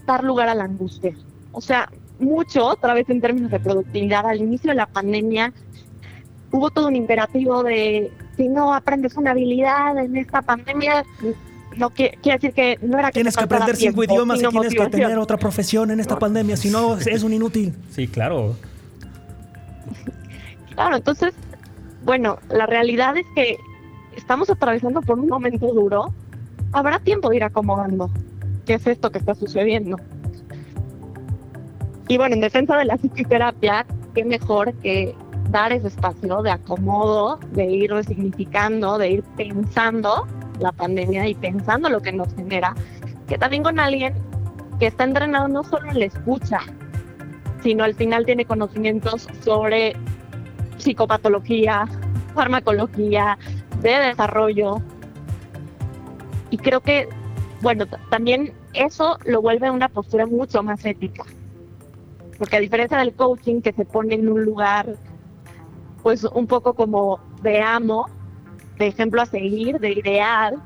[0.05, 1.15] dar lugar a la angustia.
[1.55, 1.89] O sea,
[2.19, 5.53] mucho, otra vez en términos de productividad, al inicio de la pandemia
[6.51, 11.05] hubo todo un imperativo de si no aprendes una habilidad en esta pandemia,
[11.77, 14.87] no quiere, decir que no era que tienes que aprender cinco idiomas y tienes que
[14.87, 17.73] tener otra profesión en esta pandemia, si no es un inútil.
[17.89, 18.55] Sí, claro.
[20.73, 21.33] Claro, entonces,
[22.03, 23.57] bueno, la realidad es que
[24.17, 26.13] estamos atravesando por un momento duro.
[26.73, 28.09] Habrá tiempo de ir acomodando
[28.65, 29.97] qué es esto que está sucediendo.
[32.07, 35.15] Y bueno, en defensa de la psicoterapia, qué mejor que
[35.49, 40.27] dar ese espacio de acomodo, de ir resignificando, de ir pensando
[40.59, 42.75] la pandemia y pensando lo que nos genera,
[43.27, 44.13] que también con alguien
[44.79, 46.59] que está entrenado no solo en la escucha,
[47.63, 49.95] sino al final tiene conocimientos sobre
[50.77, 51.87] psicopatología,
[52.35, 53.37] farmacología,
[53.81, 54.81] de desarrollo.
[56.49, 57.07] Y creo que,
[57.61, 61.23] bueno, también eso lo vuelve una postura mucho más ética.
[62.37, 64.95] Porque a diferencia del coaching que se pone en un lugar,
[66.03, 68.07] pues un poco como de amo,
[68.77, 70.61] de ejemplo a seguir, de ideal,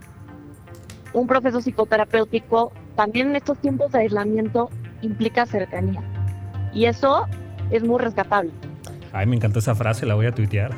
[1.13, 4.69] un proceso psicoterapéutico también en estos tiempos de aislamiento
[5.01, 6.01] implica cercanía.
[6.73, 7.25] Y eso
[7.71, 8.51] es muy rescatable.
[9.11, 10.71] Ay, me encantó esa frase, la voy a tuitear.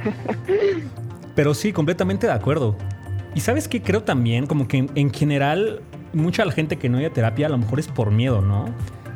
[1.34, 2.76] Pero sí, completamente de acuerdo.
[3.34, 5.80] Y sabes qué creo también, como que en, general,
[6.12, 8.66] mucha la gente que no a terapia a lo mejor es por miedo, ¿no?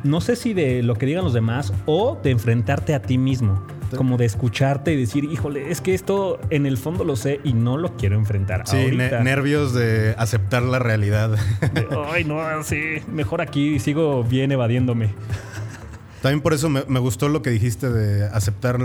[0.05, 3.65] No sé si de lo que digan los demás o de enfrentarte a ti mismo.
[3.97, 7.53] Como de escucharte y decir, híjole, es que esto en el fondo lo sé y
[7.53, 8.67] no lo quiero enfrentar.
[8.67, 11.35] Sí, nervios de aceptar la realidad.
[12.11, 15.09] Ay, no, sí, mejor aquí sigo bien evadiéndome.
[16.25, 18.79] También por eso me, gustó lo que dijiste de aceptar,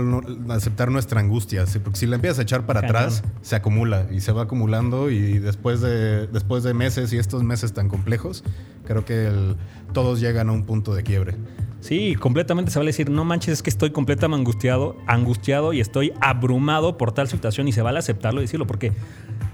[0.49, 1.65] aceptar nuestra angustia.
[1.83, 5.09] Porque si la empiezas a echar para atrás, se acumula y se va acumulando.
[5.09, 8.43] Y después de, después de meses y estos meses tan complejos,
[8.85, 9.55] creo que
[9.93, 11.35] todos llegan a un punto de quiebre.
[11.81, 15.81] Sí, completamente se va a decir, no manches, es que estoy completamente angustiado, angustiado y
[15.81, 18.91] estoy abrumado por tal situación y se vale aceptarlo y decirlo, porque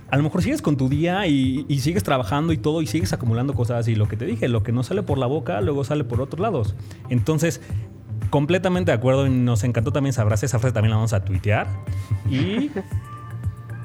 [0.09, 3.53] a lo mejor sigues con tu día y, sigues trabajando y todo y sigues acumulando
[3.53, 6.03] cosas y lo que te dije, lo que no sale por la boca, luego sale
[6.03, 6.75] por otros lados.
[7.09, 7.61] Entonces,
[8.29, 11.67] completamente de acuerdo y nos encantó también esa esa frase también la vamos a tuitear.
[12.29, 12.71] Y,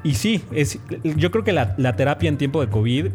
[0.02, 3.06] y sí, es, yo creo que la, la terapia en tiempo de COVID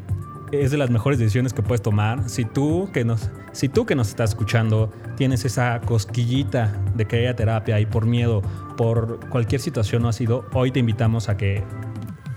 [0.51, 2.29] es de las mejores decisiones que puedes tomar.
[2.29, 7.17] Si tú que nos, si tú que nos estás escuchando tienes esa cosquillita de que
[7.17, 8.41] haya terapia y por miedo,
[8.77, 11.63] por cualquier situación no ha sido, hoy te invitamos a que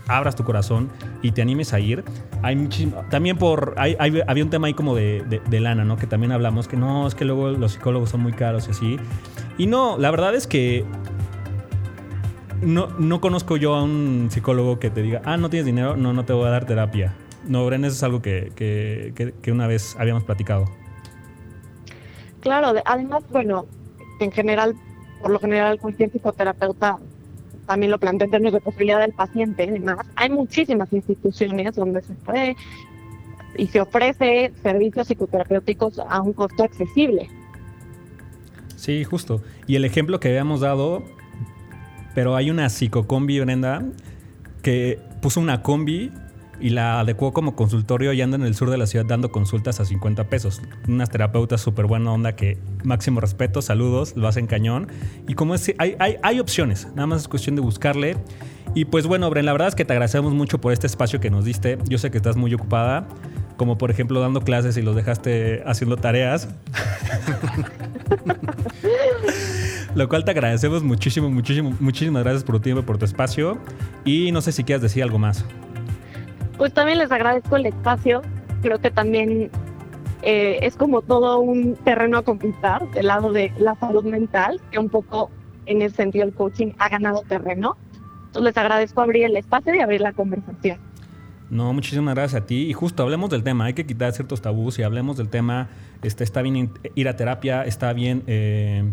[0.09, 0.91] abras tu corazón
[1.23, 2.05] y te animes a ir.
[2.43, 2.69] Hay
[3.11, 3.97] también por, hay,
[4.27, 5.97] había un tema ahí como de, de, lana, ¿no?
[5.97, 8.97] Que también hablamos que no, es que luego los psicólogos son muy caros y así.
[9.57, 10.85] Y no, la verdad es que
[12.63, 16.13] no, no conozco yo a un psicólogo que te diga, ah, no tienes dinero, no,
[16.13, 17.15] no te voy a dar terapia.
[17.47, 20.67] No, Bren, eso es algo que, una vez habíamos platicado.
[22.41, 23.67] Claro, además, bueno,
[24.21, 24.75] en general,
[25.21, 26.99] por lo general, cualquier psicoterapeuta
[27.67, 29.67] también lo plantea en términos de posibilidad del paciente.
[29.69, 32.57] Además, hay muchísimas instituciones donde se puede
[33.57, 37.29] y se ofrece servicios psicoterapéuticos a un costo accesible.
[38.77, 39.43] Sí, justo.
[39.67, 41.05] Y el ejemplo que habíamos dado,
[42.15, 43.85] pero hay una psicocombi, Brenda,
[44.63, 46.11] que puso una combi
[46.61, 49.81] y la adecuó como consultorio y anda en el sur de la ciudad dando consultas
[49.81, 50.61] a 50 pesos.
[50.87, 54.89] Unas terapeutas súper buena onda que máximo respeto, saludos, lo hacen cañón.
[55.27, 58.17] Y como es, hay, hay, hay opciones, nada más es cuestión de buscarle.
[58.75, 61.31] Y pues bueno, Bren, la verdad es que te agradecemos mucho por este espacio que
[61.31, 61.79] nos diste.
[61.89, 63.09] Yo sé que estás muy ocupada,
[63.57, 66.49] como por ejemplo dando clases y los dejaste haciendo tareas.
[69.97, 73.59] Lo cual te agradecemos muchísimo, muchísimo, muchísimas gracias por tu tiempo, por tu espacio.
[74.05, 75.45] Y no sé si quieres decir algo más
[76.61, 78.21] pues también les agradezco el espacio.
[78.61, 79.51] Creo que también
[80.21, 84.79] eh, es como todo un terreno a conquistar del lado de la salud mental, que
[84.79, 85.31] un poco
[85.65, 87.79] en ese sentido el coaching ha ganado terreno.
[88.27, 90.77] Entonces les agradezco abrir el espacio y abrir la conversación.
[91.49, 92.69] No, muchísimas gracias a ti.
[92.69, 95.71] Y justo hablemos del tema, hay que quitar ciertos tabús y hablemos del tema.
[96.03, 98.85] Este, está bien ir a terapia, está bien eh,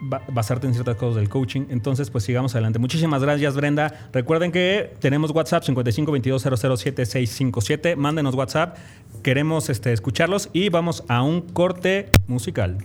[0.00, 1.66] basarte en ciertas cosas del coaching.
[1.70, 2.78] Entonces, pues sigamos adelante.
[2.78, 4.08] Muchísimas gracias, Brenda.
[4.12, 7.96] Recuerden que tenemos WhatsApp 55 22 657.
[7.96, 8.76] Mándenos WhatsApp.
[9.22, 12.78] Queremos este, escucharlos y vamos a un corte musical.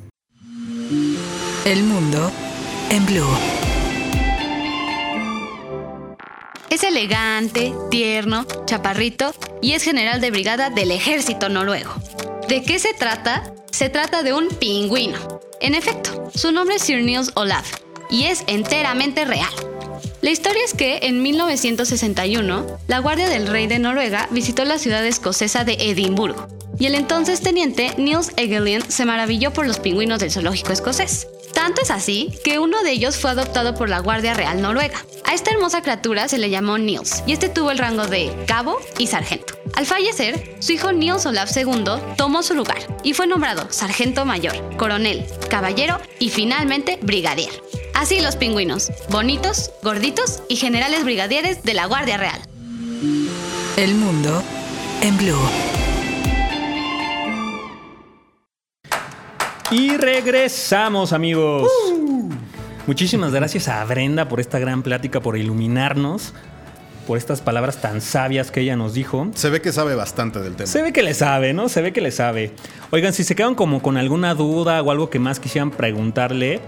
[1.65, 2.31] El mundo
[2.89, 3.27] en blue.
[6.69, 11.93] Es elegante, tierno, chaparrito y es general de brigada del ejército noruego.
[12.47, 13.53] ¿De qué se trata?
[13.71, 17.71] Se trata de un pingüino en efecto, su nombre es Sir Niels Olaf
[18.09, 19.49] y es enteramente real.
[20.21, 25.05] La historia es que en 1961, la Guardia del Rey de Noruega visitó la ciudad
[25.05, 26.47] escocesa de Edimburgo.
[26.79, 31.27] y el entonces teniente Niels Egelin se maravilló por los pingüinos del zoológico escocés.
[31.53, 35.05] Tanto es así que uno de ellos fue adoptado por la Guardia Real Noruega.
[35.25, 38.79] A esta hermosa criatura se le llamó Niels y este tuvo el rango de cabo
[38.97, 39.55] y sargento.
[39.75, 41.83] Al fallecer, su hijo Niels Olaf II
[42.17, 47.51] tomó su lugar y fue nombrado sargento mayor, coronel, caballero y finalmente brigadier.
[47.93, 52.41] Así los pingüinos, bonitos, gorditos y generales brigadieres de la Guardia Real.
[53.77, 54.43] El mundo
[55.01, 55.80] en blue.
[59.71, 61.71] Y regresamos, amigos.
[62.87, 66.33] Muchísimas gracias a Brenda por esta gran plática, por iluminarnos,
[67.07, 69.29] por estas palabras tan sabias que ella nos dijo.
[69.33, 70.67] Se ve que sabe bastante del tema.
[70.67, 71.69] Se ve que le sabe, ¿no?
[71.69, 72.51] Se ve que le sabe.
[72.89, 76.59] Oigan, si se quedan como con alguna duda o algo que más quisieran preguntarle,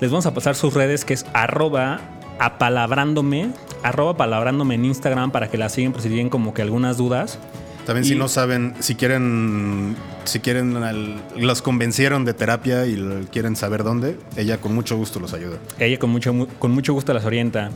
[0.00, 2.00] les vamos a pasar sus redes que es arroba
[2.40, 3.52] apalabrándome,
[3.84, 7.38] arroba palabrándome en Instagram para que la sigan por si tienen como que algunas dudas.
[7.88, 12.94] También si no saben, si quieren, si quieren, al- los convencieron de terapia y
[13.32, 15.56] quieren saber dónde, ella con mucho gusto los ayuda.
[15.78, 17.70] Ella con mucho, mu- con mucho gusto las orienta.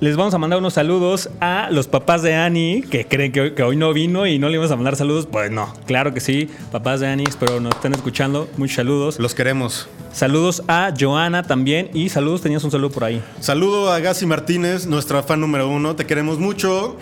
[0.00, 3.50] Les vamos a mandar unos saludos a los papás de Annie, que creen que hoy,
[3.52, 5.28] que hoy no vino y no le vamos a mandar saludos.
[5.30, 6.48] Pues no, claro que sí.
[6.72, 8.48] Papás de Annie, espero nos estén escuchando.
[8.56, 9.18] Muchos saludos.
[9.18, 9.86] Los queremos.
[10.14, 11.90] Saludos a Joana también.
[11.92, 13.22] Y saludos, tenías un saludo por ahí.
[13.40, 15.94] Saludo a Gassi Martínez, nuestra fan número uno.
[15.94, 16.96] Te queremos mucho.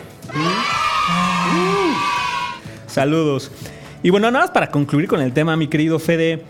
[2.91, 3.51] Saludos.
[4.03, 6.43] Y bueno, nada más para concluir con el tema, mi querido Fede.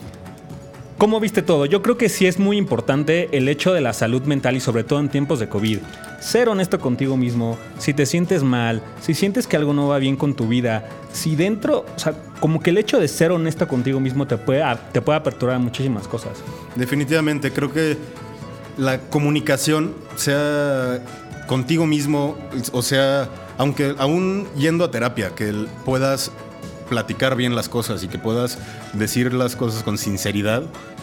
[0.96, 1.64] ¿Cómo viste todo?
[1.64, 4.84] Yo creo que sí es muy importante el hecho de la salud mental y sobre
[4.84, 5.78] todo en tiempos de COVID.
[6.20, 10.16] Ser honesto contigo mismo, si te sientes mal, si sientes que algo no va bien
[10.16, 13.98] con tu vida, si dentro, o sea, como que el hecho de ser honesto contigo
[13.98, 16.32] mismo te puede, te puede aperturar a muchísimas cosas.
[16.76, 17.96] Definitivamente, creo que
[18.76, 21.02] la comunicación, sea
[21.46, 22.36] contigo mismo,
[22.72, 25.52] o sea, aunque aún yendo a terapia, que
[25.84, 26.32] puedas
[26.88, 28.56] platicar bien las cosas y que puedas
[28.94, 30.62] decir las cosas con sinceridad,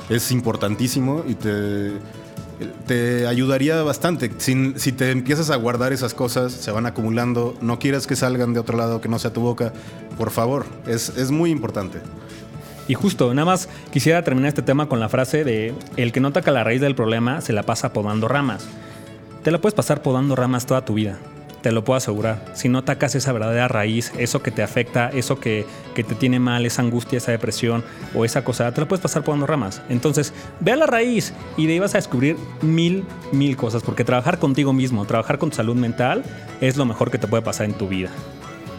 [0.10, 4.32] es importantísimo y te, ayudaría bastante.
[4.40, 8.60] Si te empiezas a guardar esas cosas, se van acumulando, no quieres que salgan de
[8.60, 9.72] otro lado, que no sea tu boca,
[10.18, 12.00] por favor, es, es muy importante.
[12.88, 16.30] Y justo, nada más quisiera terminar este tema con la frase de el que no
[16.30, 18.66] ataca la raíz del problema se la pasa podando ramas.
[19.44, 21.20] Te la puedes pasar podando ramas toda tu vida.
[21.68, 22.46] Te lo puedo asegurar.
[22.54, 26.40] Si no atacas esa verdadera raíz, eso que te afecta, eso que, que te tiene
[26.40, 27.84] mal, esa angustia, esa depresión
[28.16, 29.82] o esa cosa, te la puedes pasar podando ramas.
[29.90, 33.04] Entonces, ve a la raíz y de ahí vas a descubrir mil,
[33.34, 33.84] mil cosas.
[33.84, 36.24] Porque trabajar contigo mismo, trabajar con tu salud mental
[36.62, 38.12] es lo mejor que te puede pasar en tu vida.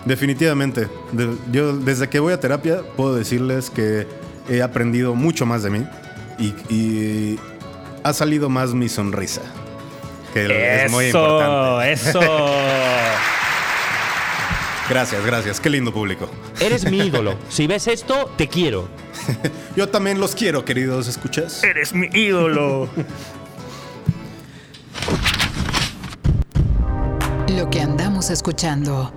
[0.07, 0.89] Definitivamente.
[1.13, 4.07] De- yo desde que voy a terapia puedo decirles que
[4.49, 5.85] he aprendido mucho más de mí
[6.39, 7.39] y, y
[8.03, 9.43] ha salido más mi sonrisa.
[10.33, 11.93] Que es muy importante.
[11.93, 12.21] eso.
[14.89, 15.61] Gracias, gracias.
[15.61, 16.31] Qué lindo público.
[16.61, 17.37] Eres mi ídolo.
[17.51, 18.89] Si ves esto, te quiero.
[19.77, 21.63] Yo también los quiero, queridos escuchas.
[21.63, 22.89] Eres mi ídolo.
[27.49, 29.13] Lo que andamos escuchando.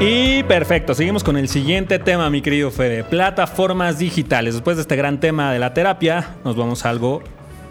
[0.00, 3.04] Y perfecto, seguimos con el siguiente tema, mi querido Fede.
[3.04, 4.54] Plataformas digitales.
[4.54, 7.22] Después de este gran tema de la terapia, nos vamos a algo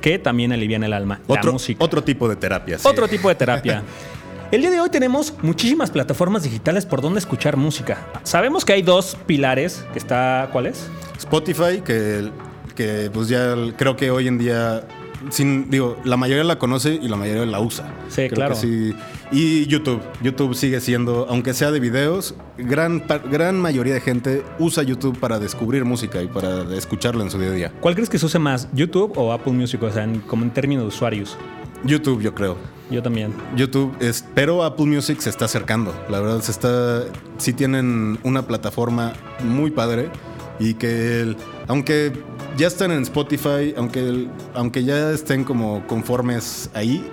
[0.01, 1.19] que también aliviana el alma.
[1.27, 1.83] la Otro, música.
[1.83, 2.77] otro tipo de terapia.
[2.79, 2.87] sí.
[2.87, 3.83] Otro tipo de terapia.
[4.49, 7.97] El día de hoy tenemos muchísimas plataformas digitales por donde escuchar música.
[8.23, 10.87] Sabemos que hay dos pilares, que está, ¿cuál es?
[11.17, 12.29] Spotify, que,
[12.73, 14.83] que pues ya creo que hoy en día,
[15.31, 17.87] sin, digo, la mayoría la conoce y la mayoría la usa.
[18.07, 18.55] Sí, Creo claro.
[18.55, 18.95] que sí.
[19.31, 20.01] Y YouTube.
[20.21, 25.37] YouTube sigue siendo, aunque sea de videos, gran, gran mayoría de gente usa YouTube para
[25.37, 27.73] descubrir música y para escucharla en su día a día.
[27.81, 29.83] ¿Cuál crees que se use más, YouTube o Apple Music?
[29.83, 31.35] O sea, en- como en términos de usuarios.
[31.83, 32.55] YouTube, yo creo.
[32.89, 33.33] Yo también.
[33.57, 35.93] YouTube es, pero Apple Music se está acercando.
[36.09, 37.03] La verdad, se está,
[37.37, 39.11] sí tienen una plataforma
[39.43, 40.09] muy padre
[40.57, 41.37] y que, el-
[41.67, 42.13] aunque
[42.55, 47.05] ya están en Spotify, aunque, el- aunque ya estén como conformes ahí,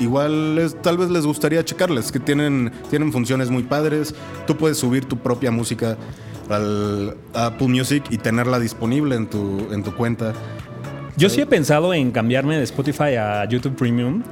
[0.00, 4.14] igual tal vez les gustaría checarles, que tienen, tienen funciones muy padres.
[4.46, 5.96] Tú puedes subir tu propia música
[6.48, 10.32] al a Apple Music y tenerla disponible en tu, en tu cuenta.
[11.16, 14.22] Yo sí he pensado en cambiarme de Spotify a YouTube Premium,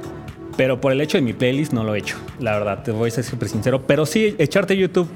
[0.57, 2.17] pero por el hecho de mi playlist no lo he hecho.
[2.39, 3.83] La verdad, te voy a ser súper sincero.
[3.85, 5.07] Pero sí, echarte YouTube.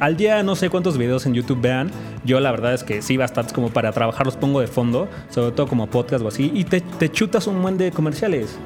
[0.00, 1.90] Al día no sé cuántos videos en YouTube vean.
[2.24, 5.52] Yo la verdad es que sí, bastantes como para trabajar los pongo de fondo, sobre
[5.52, 8.58] todo como podcast o así, y te, te chutas un buen de comerciales.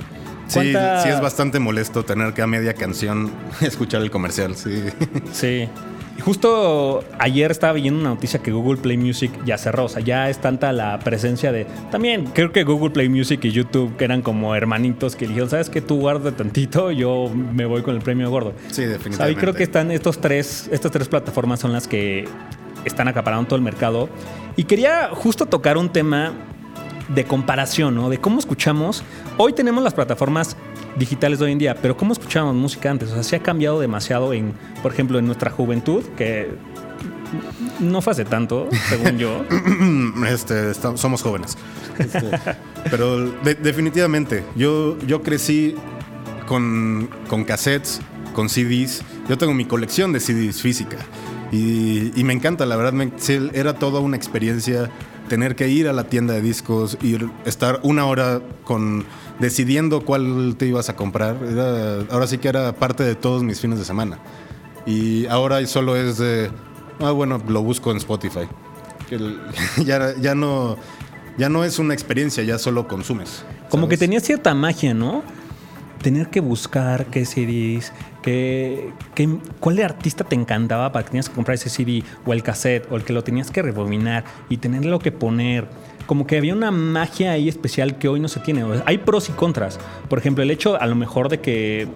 [0.47, 3.31] Sí, ¿Cuánta- sí es bastante molesto tener que a media canción
[3.61, 4.83] escuchar el comercial, sí.
[5.33, 5.69] Sí.
[6.21, 9.87] Justo ayer estaba viendo una noticia que Google Play Music ya cerró.
[9.87, 11.67] O sea, ya es tanta la presencia de.
[11.91, 15.71] También creo que Google Play Music y YouTube, que eran como hermanitos que dijeron, ¿sabes
[15.71, 15.81] qué?
[15.81, 18.53] Tú guarda tantito, yo me voy con el premio gordo.
[18.69, 19.41] Sí, O sea, y definitivamente.
[19.41, 22.27] creo que están estos tres, estas tres plataformas son las que
[22.85, 24.09] están acaparando todo el mercado.
[24.57, 26.33] Y quería justo tocar un tema
[27.09, 28.09] de comparación, ¿no?
[28.11, 29.03] De cómo escuchamos.
[29.37, 30.57] Hoy tenemos las plataformas
[30.97, 33.11] digitales de hoy en día, pero cómo escuchábamos música antes.
[33.11, 34.53] O sea, se ha cambiado demasiado en,
[34.83, 36.51] por ejemplo, en nuestra juventud, que
[37.81, 39.45] no fue hace tanto, según yo.
[40.29, 41.57] este, estamos- somos jóvenes.
[41.99, 42.31] Este,
[42.91, 45.75] pero de- definitivamente, yo, yo crecí
[46.47, 48.01] con, con cassettes,
[48.33, 49.03] con CDs.
[49.29, 50.97] Yo tengo mi colección de CDs física.
[51.53, 52.95] Y, me encanta, la verdad,
[53.53, 54.91] era toda una experiencia
[55.35, 59.05] tener que ir a la tienda de discos, ir, estar una hora con
[59.41, 61.37] decidiendo cuál te ibas a comprar.
[61.43, 64.20] Era- ahora sí que era parte de todos mis fines de semana.
[64.87, 66.53] Y ahora solo es de,
[67.01, 68.43] ah, bueno, lo busco en Spotify.
[69.09, 69.41] Que el-
[69.85, 70.76] ya, ya, no,
[71.37, 73.45] ya no es una experiencia, ya solo consumes.
[73.70, 73.99] Como que ¿sabes?
[74.09, 75.24] tenía cierta magia, ¿no?
[76.01, 77.93] Tener que buscar qué CDs,
[78.25, 79.29] qué, qué-
[79.61, 82.97] cuál artista te encantaba para que tenías que comprar ese CD o el cassette o
[82.97, 85.66] el que lo tenías que rebobinar y tenerlo que poner.
[86.07, 88.64] Como que había una magia ahí especial que hoy no se tiene.
[88.87, 89.79] Hay pros y contras.
[90.09, 91.87] Por ejemplo, el hecho a lo mejor de que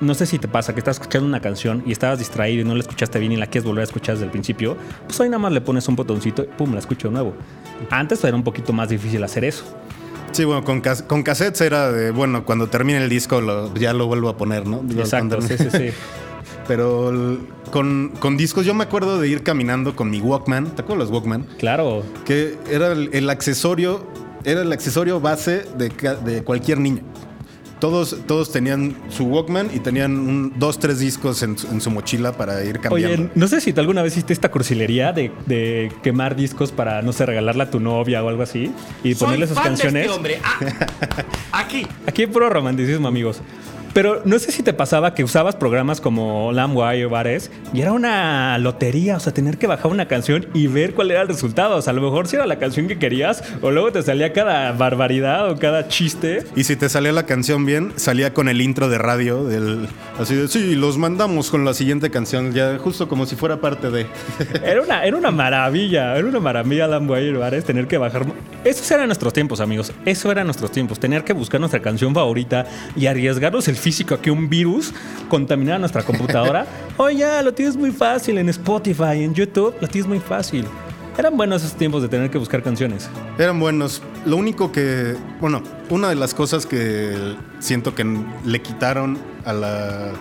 [0.00, 2.74] no sé si te pasa que estás escuchando una canción y estabas distraído y no
[2.74, 5.38] la escuchaste bien y la quieres volver a escuchar desde el principio, pues hoy nada
[5.40, 7.34] más le pones un botoncito y pum, la escucho de nuevo.
[7.90, 9.64] Antes era un poquito más difícil hacer eso.
[10.32, 13.92] Sí, bueno, con, cas- con cassettes era de, bueno, cuando termine el disco lo- ya
[13.92, 14.82] lo vuelvo a poner, ¿no?
[14.98, 15.90] Exacto, sí, sí, sí.
[16.68, 17.40] Pero el-
[17.72, 21.14] con, con discos yo me acuerdo de ir caminando con mi Walkman, ¿te acuerdas los
[21.14, 21.46] Walkman?
[21.58, 22.02] Claro.
[22.24, 24.04] Que era el, el accesorio,
[24.44, 25.88] era el accesorio base de,
[26.24, 27.02] de cualquier niño.
[27.80, 31.90] Todos, todos tenían su Walkman y tenían un- dos, tres discos en, su- en su
[31.90, 33.22] mochila para ir cambiando.
[33.24, 37.00] Oye, no sé si tú alguna vez hiciste esta cursilería de, de quemar discos para,
[37.02, 38.70] no sé, regalarla a tu novia o algo así
[39.02, 40.06] y ponerle sus canciones.
[41.52, 41.86] Aquí.
[42.06, 43.40] Aquí hay puro romanticismo, amigos.
[43.92, 47.92] Pero no sé si te pasaba que usabas programas como LimeWire o Bares y era
[47.92, 51.76] una lotería, o sea, tener que bajar una canción y ver cuál era el resultado.
[51.76, 54.32] O sea, a lo mejor si era la canción que querías o luego te salía
[54.32, 56.44] cada barbaridad o cada chiste.
[56.54, 59.88] Y si te salía la canción bien, salía con el intro de radio del
[60.18, 63.90] así de sí, los mandamos con la siguiente canción, ya justo como si fuera parte
[63.90, 64.06] de.
[64.64, 68.26] Era una, era una maravilla, era una maravilla LimeWire o Bares tener que bajar.
[68.64, 69.92] Esos eran nuestros tiempos, amigos.
[70.04, 71.00] Eso eran nuestros tiempos.
[71.00, 74.92] Tener que buscar nuestra canción favorita y arriesgarnos el físico a que un virus
[75.28, 76.66] contaminara nuestra computadora.
[76.96, 80.66] Oye, ya, lo tienes muy fácil en Spotify, en YouTube, lo tienes muy fácil.
[81.18, 83.10] Eran buenos esos tiempos de tener que buscar canciones.
[83.38, 84.00] Eran buenos.
[84.24, 88.06] Lo único que, bueno, una de las cosas que siento que
[88.44, 90.12] le quitaron a la,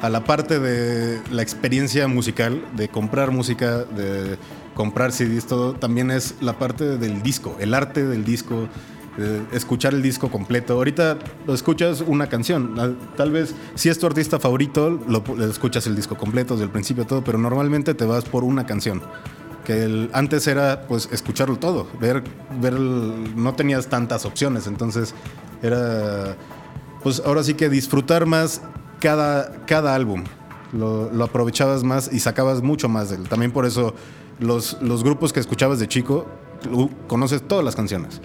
[0.00, 4.38] a la parte de la experiencia musical, de comprar música, de
[4.74, 8.68] comprar CDs, todo, también es la parte del disco, el arte del disco,
[9.16, 10.74] de escuchar el disco completo.
[10.74, 15.86] Ahorita lo escuchas una canción, tal vez si es tu artista favorito, lo, lo escuchas
[15.86, 19.02] el disco completo desde el principio todo, pero normalmente te vas por una canción
[19.64, 22.22] que el- antes era pues escucharlo todo, ver,
[22.60, 25.14] ver, el- no tenías tantas opciones, entonces
[25.62, 26.36] era
[27.02, 28.60] pues ahora sí que disfrutar más
[29.00, 30.24] cada, cada álbum,
[30.72, 33.28] lo, lo aprovechabas más y sacabas mucho más de él.
[33.28, 33.94] También por eso
[34.40, 36.26] los, los grupos que escuchabas de chico,
[37.06, 38.20] conoces todas las canciones.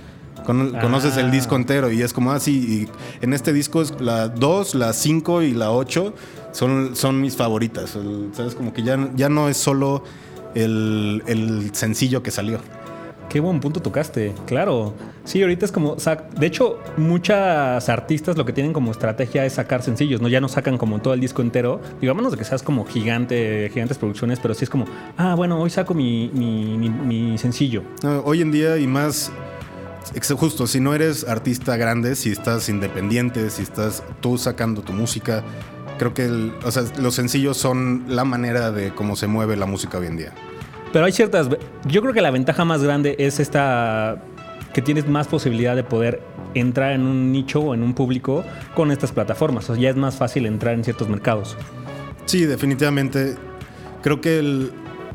[0.45, 1.31] Cono- Conoces el Ah.
[1.31, 2.87] disco entero y es como así.
[3.21, 6.13] y en este disco es la 2, la 5 y la 8
[6.51, 7.95] son, son mis favoritas.
[7.95, 8.55] El- ¿Sabes?
[8.55, 10.03] Como que ya, ya no es solo
[10.55, 12.59] el, el sencillo que salió.
[13.29, 14.93] Qué buen punto tocaste, claro.
[15.23, 19.83] Sí, ahorita es como, de hecho, muchas artistas lo que tienen como estrategia es sacar
[19.83, 20.27] sencillos, ¿no?
[20.27, 21.79] Ya no sacan como todo el disco entero.
[22.01, 24.85] Digámonos de que seas como gigante, gigantes producciones, pero sí es como,
[25.17, 27.83] ah, bueno, hoy saco mi, mi- mi- mi sencillo.
[28.03, 29.31] No, hoy en día y más
[30.37, 35.43] justo, si no eres artista grande, si estás independiente, si estás tú sacando tu música,
[35.97, 39.65] creo que el- o sea, los sencillos son la manera de cómo se mueve la
[39.65, 40.33] música hoy en día.
[40.91, 41.47] Pero hay ciertas.
[41.87, 44.21] Yo creo que la ventaja más grande es esta.
[44.73, 46.21] que tienes más posibilidad de poder
[46.53, 49.69] entrar en un nicho o en un público con estas plataformas.
[49.69, 51.57] O sea, ya es más fácil entrar en ciertos mercados.
[52.25, 53.35] Sí, definitivamente.
[54.01, 54.71] Creo que el-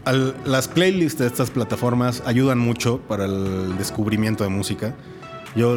[0.07, 4.95] al- las playlists de estas plataformas ayudan mucho para el descubrimiento de música.
[5.57, 5.75] Yo,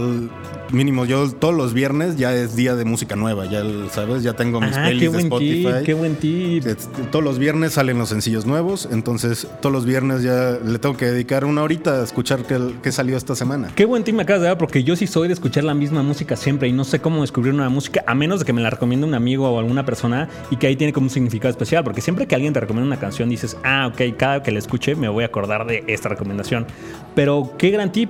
[0.74, 4.60] mínimo, yo todos los viernes ya es día de música nueva, ya sabes, ya tengo
[4.60, 5.64] mis Ah, playlists de Spotify.
[5.78, 6.66] tip, qué buen tip.
[7.12, 11.06] Todos los viernes salen los sencillos nuevos, entonces todos los viernes ya le tengo que
[11.06, 13.70] dedicar una horita a escuchar qué, qué salió esta semana.
[13.74, 16.04] Qué buen tip me acabas de dar porque yo sí soy de escuchar la misma
[16.04, 18.70] música siempre y no sé cómo descubrir una música a menos de que me la
[18.70, 22.02] recomiende un amigo o alguna persona y que ahí tiene como un significado especial porque
[22.02, 25.08] siempre que alguien te recomienda una canción dices, ah, ok, cada que la escuche me
[25.08, 26.68] voy a acordar de esta recomendación.
[27.16, 28.10] Pero qué gran tip.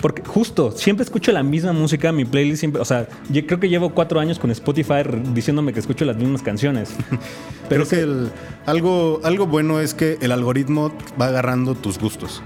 [0.00, 3.68] Porque justo, siempre escucho la misma música, mi playlist siempre, o sea, yo creo que
[3.68, 5.02] llevo cuatro años con Spotify
[5.34, 6.90] diciéndome que escucho las mismas canciones.
[7.68, 8.30] Pero que el-
[8.66, 12.42] algo, algo bueno es que el algoritmo va agarrando tus gustos.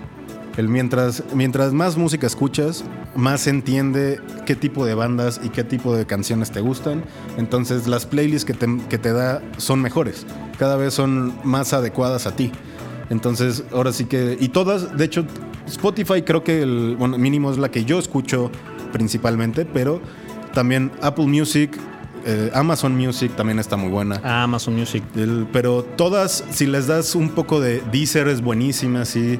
[0.57, 2.85] El mientras, mientras más música escuchas,
[3.17, 7.03] más entiende qué tipo de bandas y qué tipo de canciones te gustan.
[7.39, 10.27] Entonces las playlists que te, que te da son mejores.
[10.59, 12.53] Cada vez son más adecuadas a ti.
[13.11, 14.37] Entonces, ahora sí que...
[14.41, 15.25] Y todas, de hecho,
[15.67, 18.51] Spotify creo que el bueno, mínimo es la que yo escucho
[18.93, 20.01] principalmente, pero
[20.53, 21.77] también Apple Music,
[22.27, 24.21] eh, Amazon Music también está muy buena.
[24.25, 25.03] Ah, Amazon Music.
[25.17, 29.39] El- pero todas, si les das un poco de Deezer es buenísima, sí.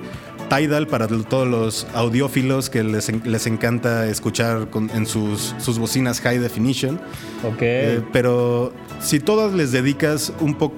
[0.51, 6.21] Tidal para todos los audiófilos que les, les encanta escuchar con- en sus, sus bocinas
[6.21, 6.97] high definition.
[7.45, 7.57] Ok.
[7.63, 10.77] Eh, pero si todas les dedicas un poco,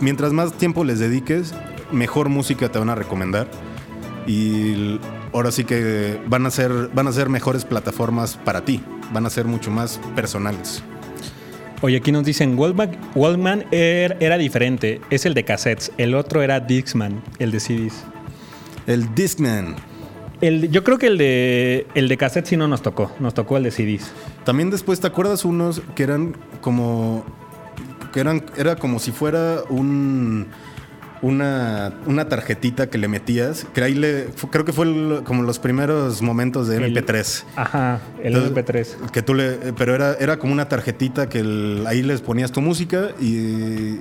[0.00, 1.54] mientras más tiempo les dediques,
[1.92, 3.48] mejor música te van a recomendar.
[4.26, 5.00] Y
[5.32, 8.82] ahora sí que van a ser, van a ser mejores plataformas para ti.
[9.12, 10.82] Van a ser mucho más personales.
[11.80, 16.58] Oye, aquí nos dicen, Walkman er- era diferente, es el de cassettes, el otro era
[16.58, 18.04] Dixman, el de CDs.
[18.88, 19.76] El Discman.
[20.40, 23.56] El, yo creo que el de, el de cassette sí no nos tocó, nos tocó
[23.56, 24.10] el de CDs.
[24.44, 27.24] También después, ¿te acuerdas unos que eran como.
[28.12, 28.44] que eran.
[28.56, 30.48] era como si fuera un.
[31.20, 35.58] Una, una tarjetita que le metías, que ahí le, creo que fue el- como los
[35.58, 37.44] primeros momentos de El- MP3.
[37.56, 39.10] Ajá, el Entonces, MP3.
[39.10, 42.60] Que tú le, pero era, era como una tarjetita que el- ahí les ponías tu
[42.60, 44.00] música y, y,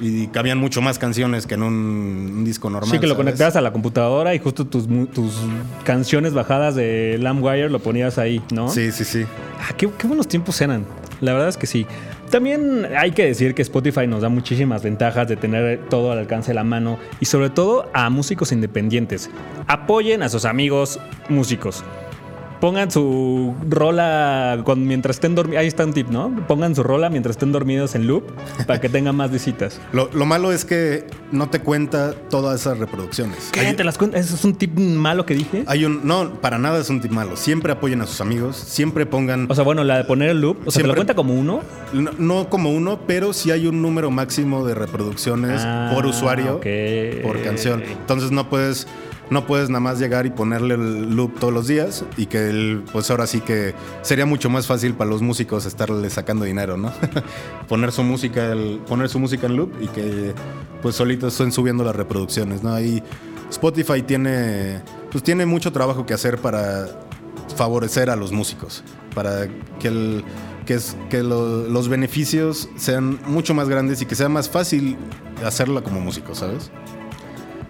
[0.00, 2.90] y cabían mucho más canciones que en un, un disco normal.
[2.90, 3.24] Sí, que lo ¿sabes?
[3.24, 5.34] conectabas a la computadora y justo tus, tus
[5.84, 8.68] canciones bajadas de LimeWire lo ponías ahí, ¿no?
[8.68, 9.24] Sí, sí, sí.
[9.60, 10.84] Ah, qué, qué buenos tiempos eran.
[11.22, 11.86] La verdad es que sí.
[12.30, 16.48] También hay que decir que Spotify nos da muchísimas ventajas de tener todo al alcance
[16.48, 19.30] de la mano y sobre todo a músicos independientes.
[19.68, 20.98] Apoyen a sus amigos
[21.28, 21.84] músicos.
[22.60, 25.60] Pongan su rola cuando, mientras estén dormidos.
[25.60, 26.34] Ahí está un tip, ¿no?
[26.48, 28.24] Pongan su rola mientras estén dormidos en loop
[28.66, 29.80] para que tengan más visitas.
[29.92, 33.50] Lo, lo malo es que no te cuenta todas esas reproducciones.
[33.52, 33.60] ¿Qué?
[33.60, 33.98] Hay- ¿Te las?
[34.00, 35.64] ¿Eso es un tip malo que dije?
[35.66, 37.36] Hay un, no, para nada es un tip malo.
[37.36, 40.58] Siempre apoyen a sus amigos, siempre pongan, O sea, bueno, la de poner el loop,
[40.66, 41.60] o sea, ¿te lo cuenta como uno?
[41.92, 46.60] no, no como uno, pero sí hay un número máximo de reproducciones Ah, por usuario,
[47.22, 47.82] por canción.
[47.82, 48.86] Entonces no puedes,
[49.30, 52.84] no puedes nada más llegar y ponerle el loop todos los días y que el,
[52.92, 56.92] pues ahora sí que sería mucho más fácil para los músicos estarle sacando dinero, ¿no?
[57.68, 58.54] poner su música,
[58.86, 60.32] poner su música en loop y que
[60.82, 62.72] pues solitos estén subiendo las reproducciones, ¿no?
[62.72, 63.02] Ahí
[63.50, 66.86] Spotify tiene, pues tiene mucho trabajo que hacer para
[67.56, 69.48] favorecer a los músicos, para
[69.80, 70.24] que, el,
[70.66, 74.96] que, es, que lo- los beneficios sean mucho más grandes y que sea más fácil
[75.44, 76.70] hacerla como músico, ¿sabes?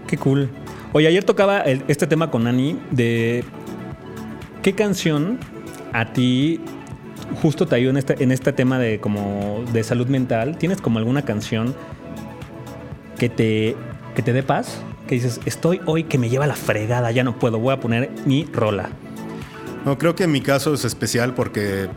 [0.06, 0.50] Qué cool.
[0.96, 3.44] Oye, ayer tocaba el- este tema con Ani de
[4.62, 5.38] qué canción
[5.92, 6.58] a ti
[7.42, 10.56] justo te ayudó en este, en este tema de como de salud mental.
[10.56, 11.74] ¿Tienes como alguna canción
[13.18, 13.76] que te,
[14.14, 14.80] que te dé paz?
[15.06, 18.10] Que dices, estoy hoy que me lleva la fregada, ya no puedo, voy a poner
[18.24, 18.88] mi rola.
[19.84, 21.88] No, creo que en mi caso es especial porque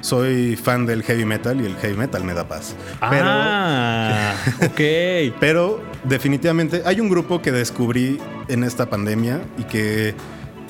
[0.00, 2.74] soy fan del heavy metal y el heavy metal me da paz.
[3.10, 4.32] Pero, ah,
[4.64, 5.34] ok.
[5.38, 8.18] pero definitivamente hay un grupo que descubrí
[8.48, 10.14] en esta pandemia y que,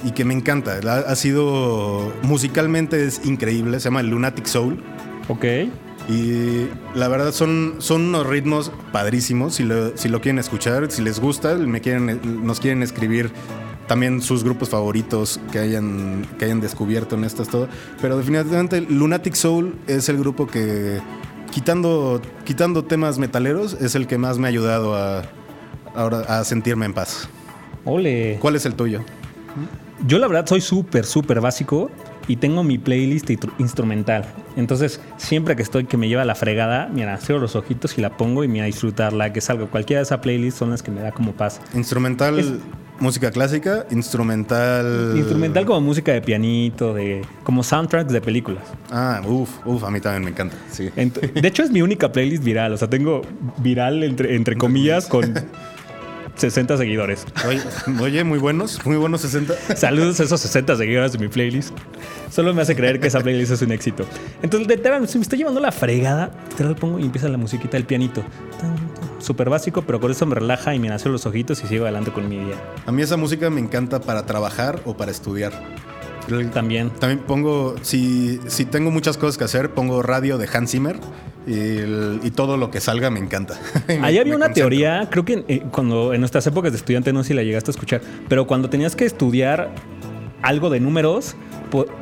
[0.04, 0.80] y que me encanta.
[0.86, 4.82] Ha, ha sido musicalmente es increíble, se llama Lunatic Soul.
[5.28, 5.44] Ok.
[6.08, 9.56] Y la verdad son, son unos ritmos padrísimos.
[9.56, 13.30] Si lo, si lo quieren escuchar, si les gusta, me quieren, nos quieren escribir
[13.86, 17.68] también sus grupos favoritos que hayan, que hayan descubierto en estas todo.
[18.00, 21.00] Pero definitivamente Lunatic Soul es el grupo que,
[21.50, 25.22] quitando, quitando temas metaleros, es el que más me ha ayudado a,
[25.94, 27.28] ahora, a sentirme en paz.
[27.84, 28.38] Ole.
[28.40, 29.02] ¿Cuál es el tuyo?
[30.06, 31.90] Yo la verdad soy súper, súper básico
[32.28, 34.24] y tengo mi playlist instrumental.
[34.56, 38.16] Entonces, siempre que estoy que me lleva la fregada, mira, cierro los ojitos y la
[38.16, 39.66] pongo y me a disfrutarla, que es algo.
[39.68, 41.60] Cualquiera de esa playlist son las que me da como paz.
[41.74, 42.52] Instrumental, Es-
[43.00, 45.14] música clásica, instrumental...
[45.16, 48.64] Instrumental como música de pianito, de como soundtracks de películas.
[48.90, 50.56] Ah, uff, uff, a mí también me encanta.
[50.70, 50.90] Sí.
[50.96, 52.72] Ent- de hecho, es mi única playlist viral.
[52.72, 53.22] O sea, tengo
[53.58, 55.32] viral entre, entre comillas con
[56.38, 57.26] 60 seguidores.
[57.46, 57.60] Oye,
[58.00, 59.76] oye, muy buenos, muy buenos 60.
[59.76, 61.72] Saludos a esos 60 seguidores de mi playlist.
[62.30, 64.06] Solo me hace creer que esa playlist es un éxito.
[64.42, 67.76] Entonces, literal, si me estoy llevando la fregada, te lo pongo y empieza la musiquita
[67.76, 68.22] del pianito.
[69.18, 72.12] Súper básico, pero con eso me relaja y me nació los ojitos y sigo adelante
[72.12, 72.54] con mi día.
[72.86, 75.52] A mí esa música me encanta para trabajar o para estudiar.
[76.52, 76.90] También.
[76.90, 80.96] También pongo, si, si tengo muchas cosas que hacer, pongo radio de Hans Zimmer
[81.48, 83.58] y, el- y todo lo que salga me encanta.
[83.88, 84.54] Me- Ahí había una concentro.
[84.70, 87.70] teoría, creo que eh, cuando en nuestras épocas de estudiante no sé si la llegaste
[87.70, 89.70] a escuchar, pero cuando tenías que estudiar
[90.42, 91.36] algo de números,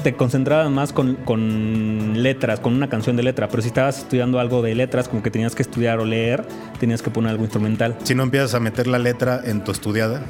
[0.02, 3.48] te concentrabas más con, con, letras, con una canción de letra.
[3.48, 6.46] Pero si estabas estudiando algo de letras, como que tenías que estudiar o leer,
[6.78, 7.96] tenías que poner algo instrumental.
[8.04, 10.22] Si no empiezas a meter la letra en tu estudiada.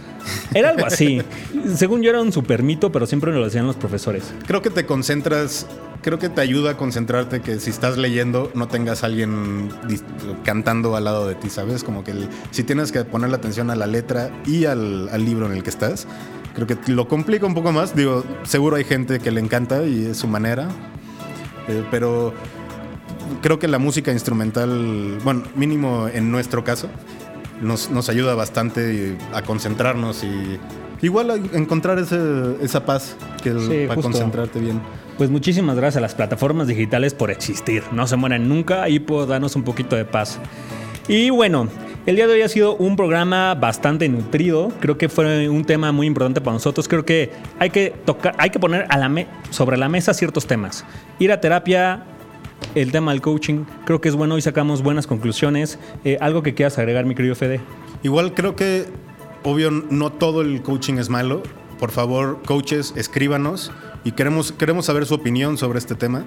[0.54, 1.22] Era algo así.
[1.74, 4.32] Según yo era un super mito, pero siempre me lo decían los profesores.
[4.46, 5.66] Creo que te concentras
[6.02, 9.70] creo que te ayuda a concentrarte que si estás leyendo no tengas a alguien
[10.44, 11.82] cantando al lado de ti, ¿sabes?
[11.82, 12.14] Como que
[12.52, 15.64] si tienes que poner la atención a la letra y al, al, libro en el
[15.64, 16.06] que estás,
[16.56, 17.94] creo que lo complica un poco más.
[17.94, 20.68] Digo, seguro hay gente que le encanta y es su manera,
[21.68, 22.32] eh, pero
[23.42, 26.88] creo que la música instrumental, bueno, mínimo en nuestro caso,
[27.60, 30.58] nos, nos ayuda bastante a concentrarnos y
[31.02, 32.18] igual a encontrar ese,
[32.62, 34.80] esa paz que para concentrarte bien.
[35.18, 37.82] Pues muchísimas gracias a las plataformas digitales por existir.
[37.92, 40.38] No se mueren nunca y por darnos un poquito de paz.
[41.08, 41.68] Y bueno,
[42.06, 44.72] el día de hoy ha sido un programa bastante nutrido.
[44.80, 46.86] Creo que fue un tema muy importante para nosotros.
[46.86, 48.86] Creo que hay que tocar, hay que poner
[49.50, 50.84] sobre la mesa ciertos temas.
[51.18, 52.04] Ir a terapia,
[52.76, 55.80] el tema del coaching, creo que es bueno y sacamos buenas conclusiones.
[56.04, 57.60] Eh, algo que quieras agregar, mi querido Fede.
[58.04, 58.86] Igual creo que,
[59.42, 61.42] obvio, no todo el coaching es malo.
[61.80, 63.72] Por favor, coaches, escríbanos
[64.04, 66.24] y queremos, queremos saber su opinión sobre este tema.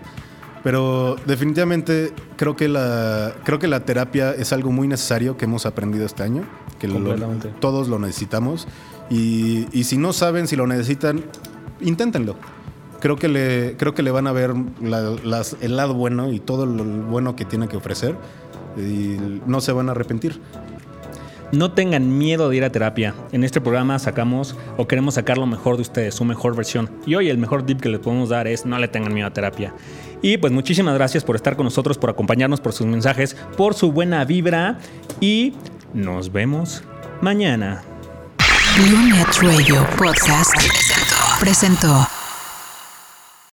[0.64, 5.66] Pero definitivamente creo que la creo que la terapia es algo muy necesario que hemos
[5.66, 6.44] aprendido este año,
[6.80, 6.88] que
[7.60, 8.68] todos lo necesitamos
[9.10, 11.24] y, y, si no saben si lo necesitan,
[11.82, 12.36] inténtenlo.
[13.00, 16.84] Creo que le creo que le van a ver el lado bueno y todo lo
[16.84, 18.16] bueno que tiene que ofrecer
[18.78, 20.40] y no se van a arrepentir.
[21.52, 23.16] No tengan miedo de ir a terapia.
[23.32, 26.92] En este programa sacamos o queremos sacar lo mejor de ustedes, su mejor versión.
[27.08, 29.34] Y hoy el mejor tip que les podemos dar es no le tengan miedo a
[29.34, 29.74] terapia.
[30.22, 33.92] Y pues muchísimas gracias por estar con nosotros, por acompañarnos, por sus mensajes, por su
[33.92, 34.80] buena vibra.
[35.20, 35.54] Y
[35.94, 36.84] nos vemos
[37.22, 37.84] mañana.
[39.42, 40.56] Radio Podcast
[41.40, 42.19] presentó.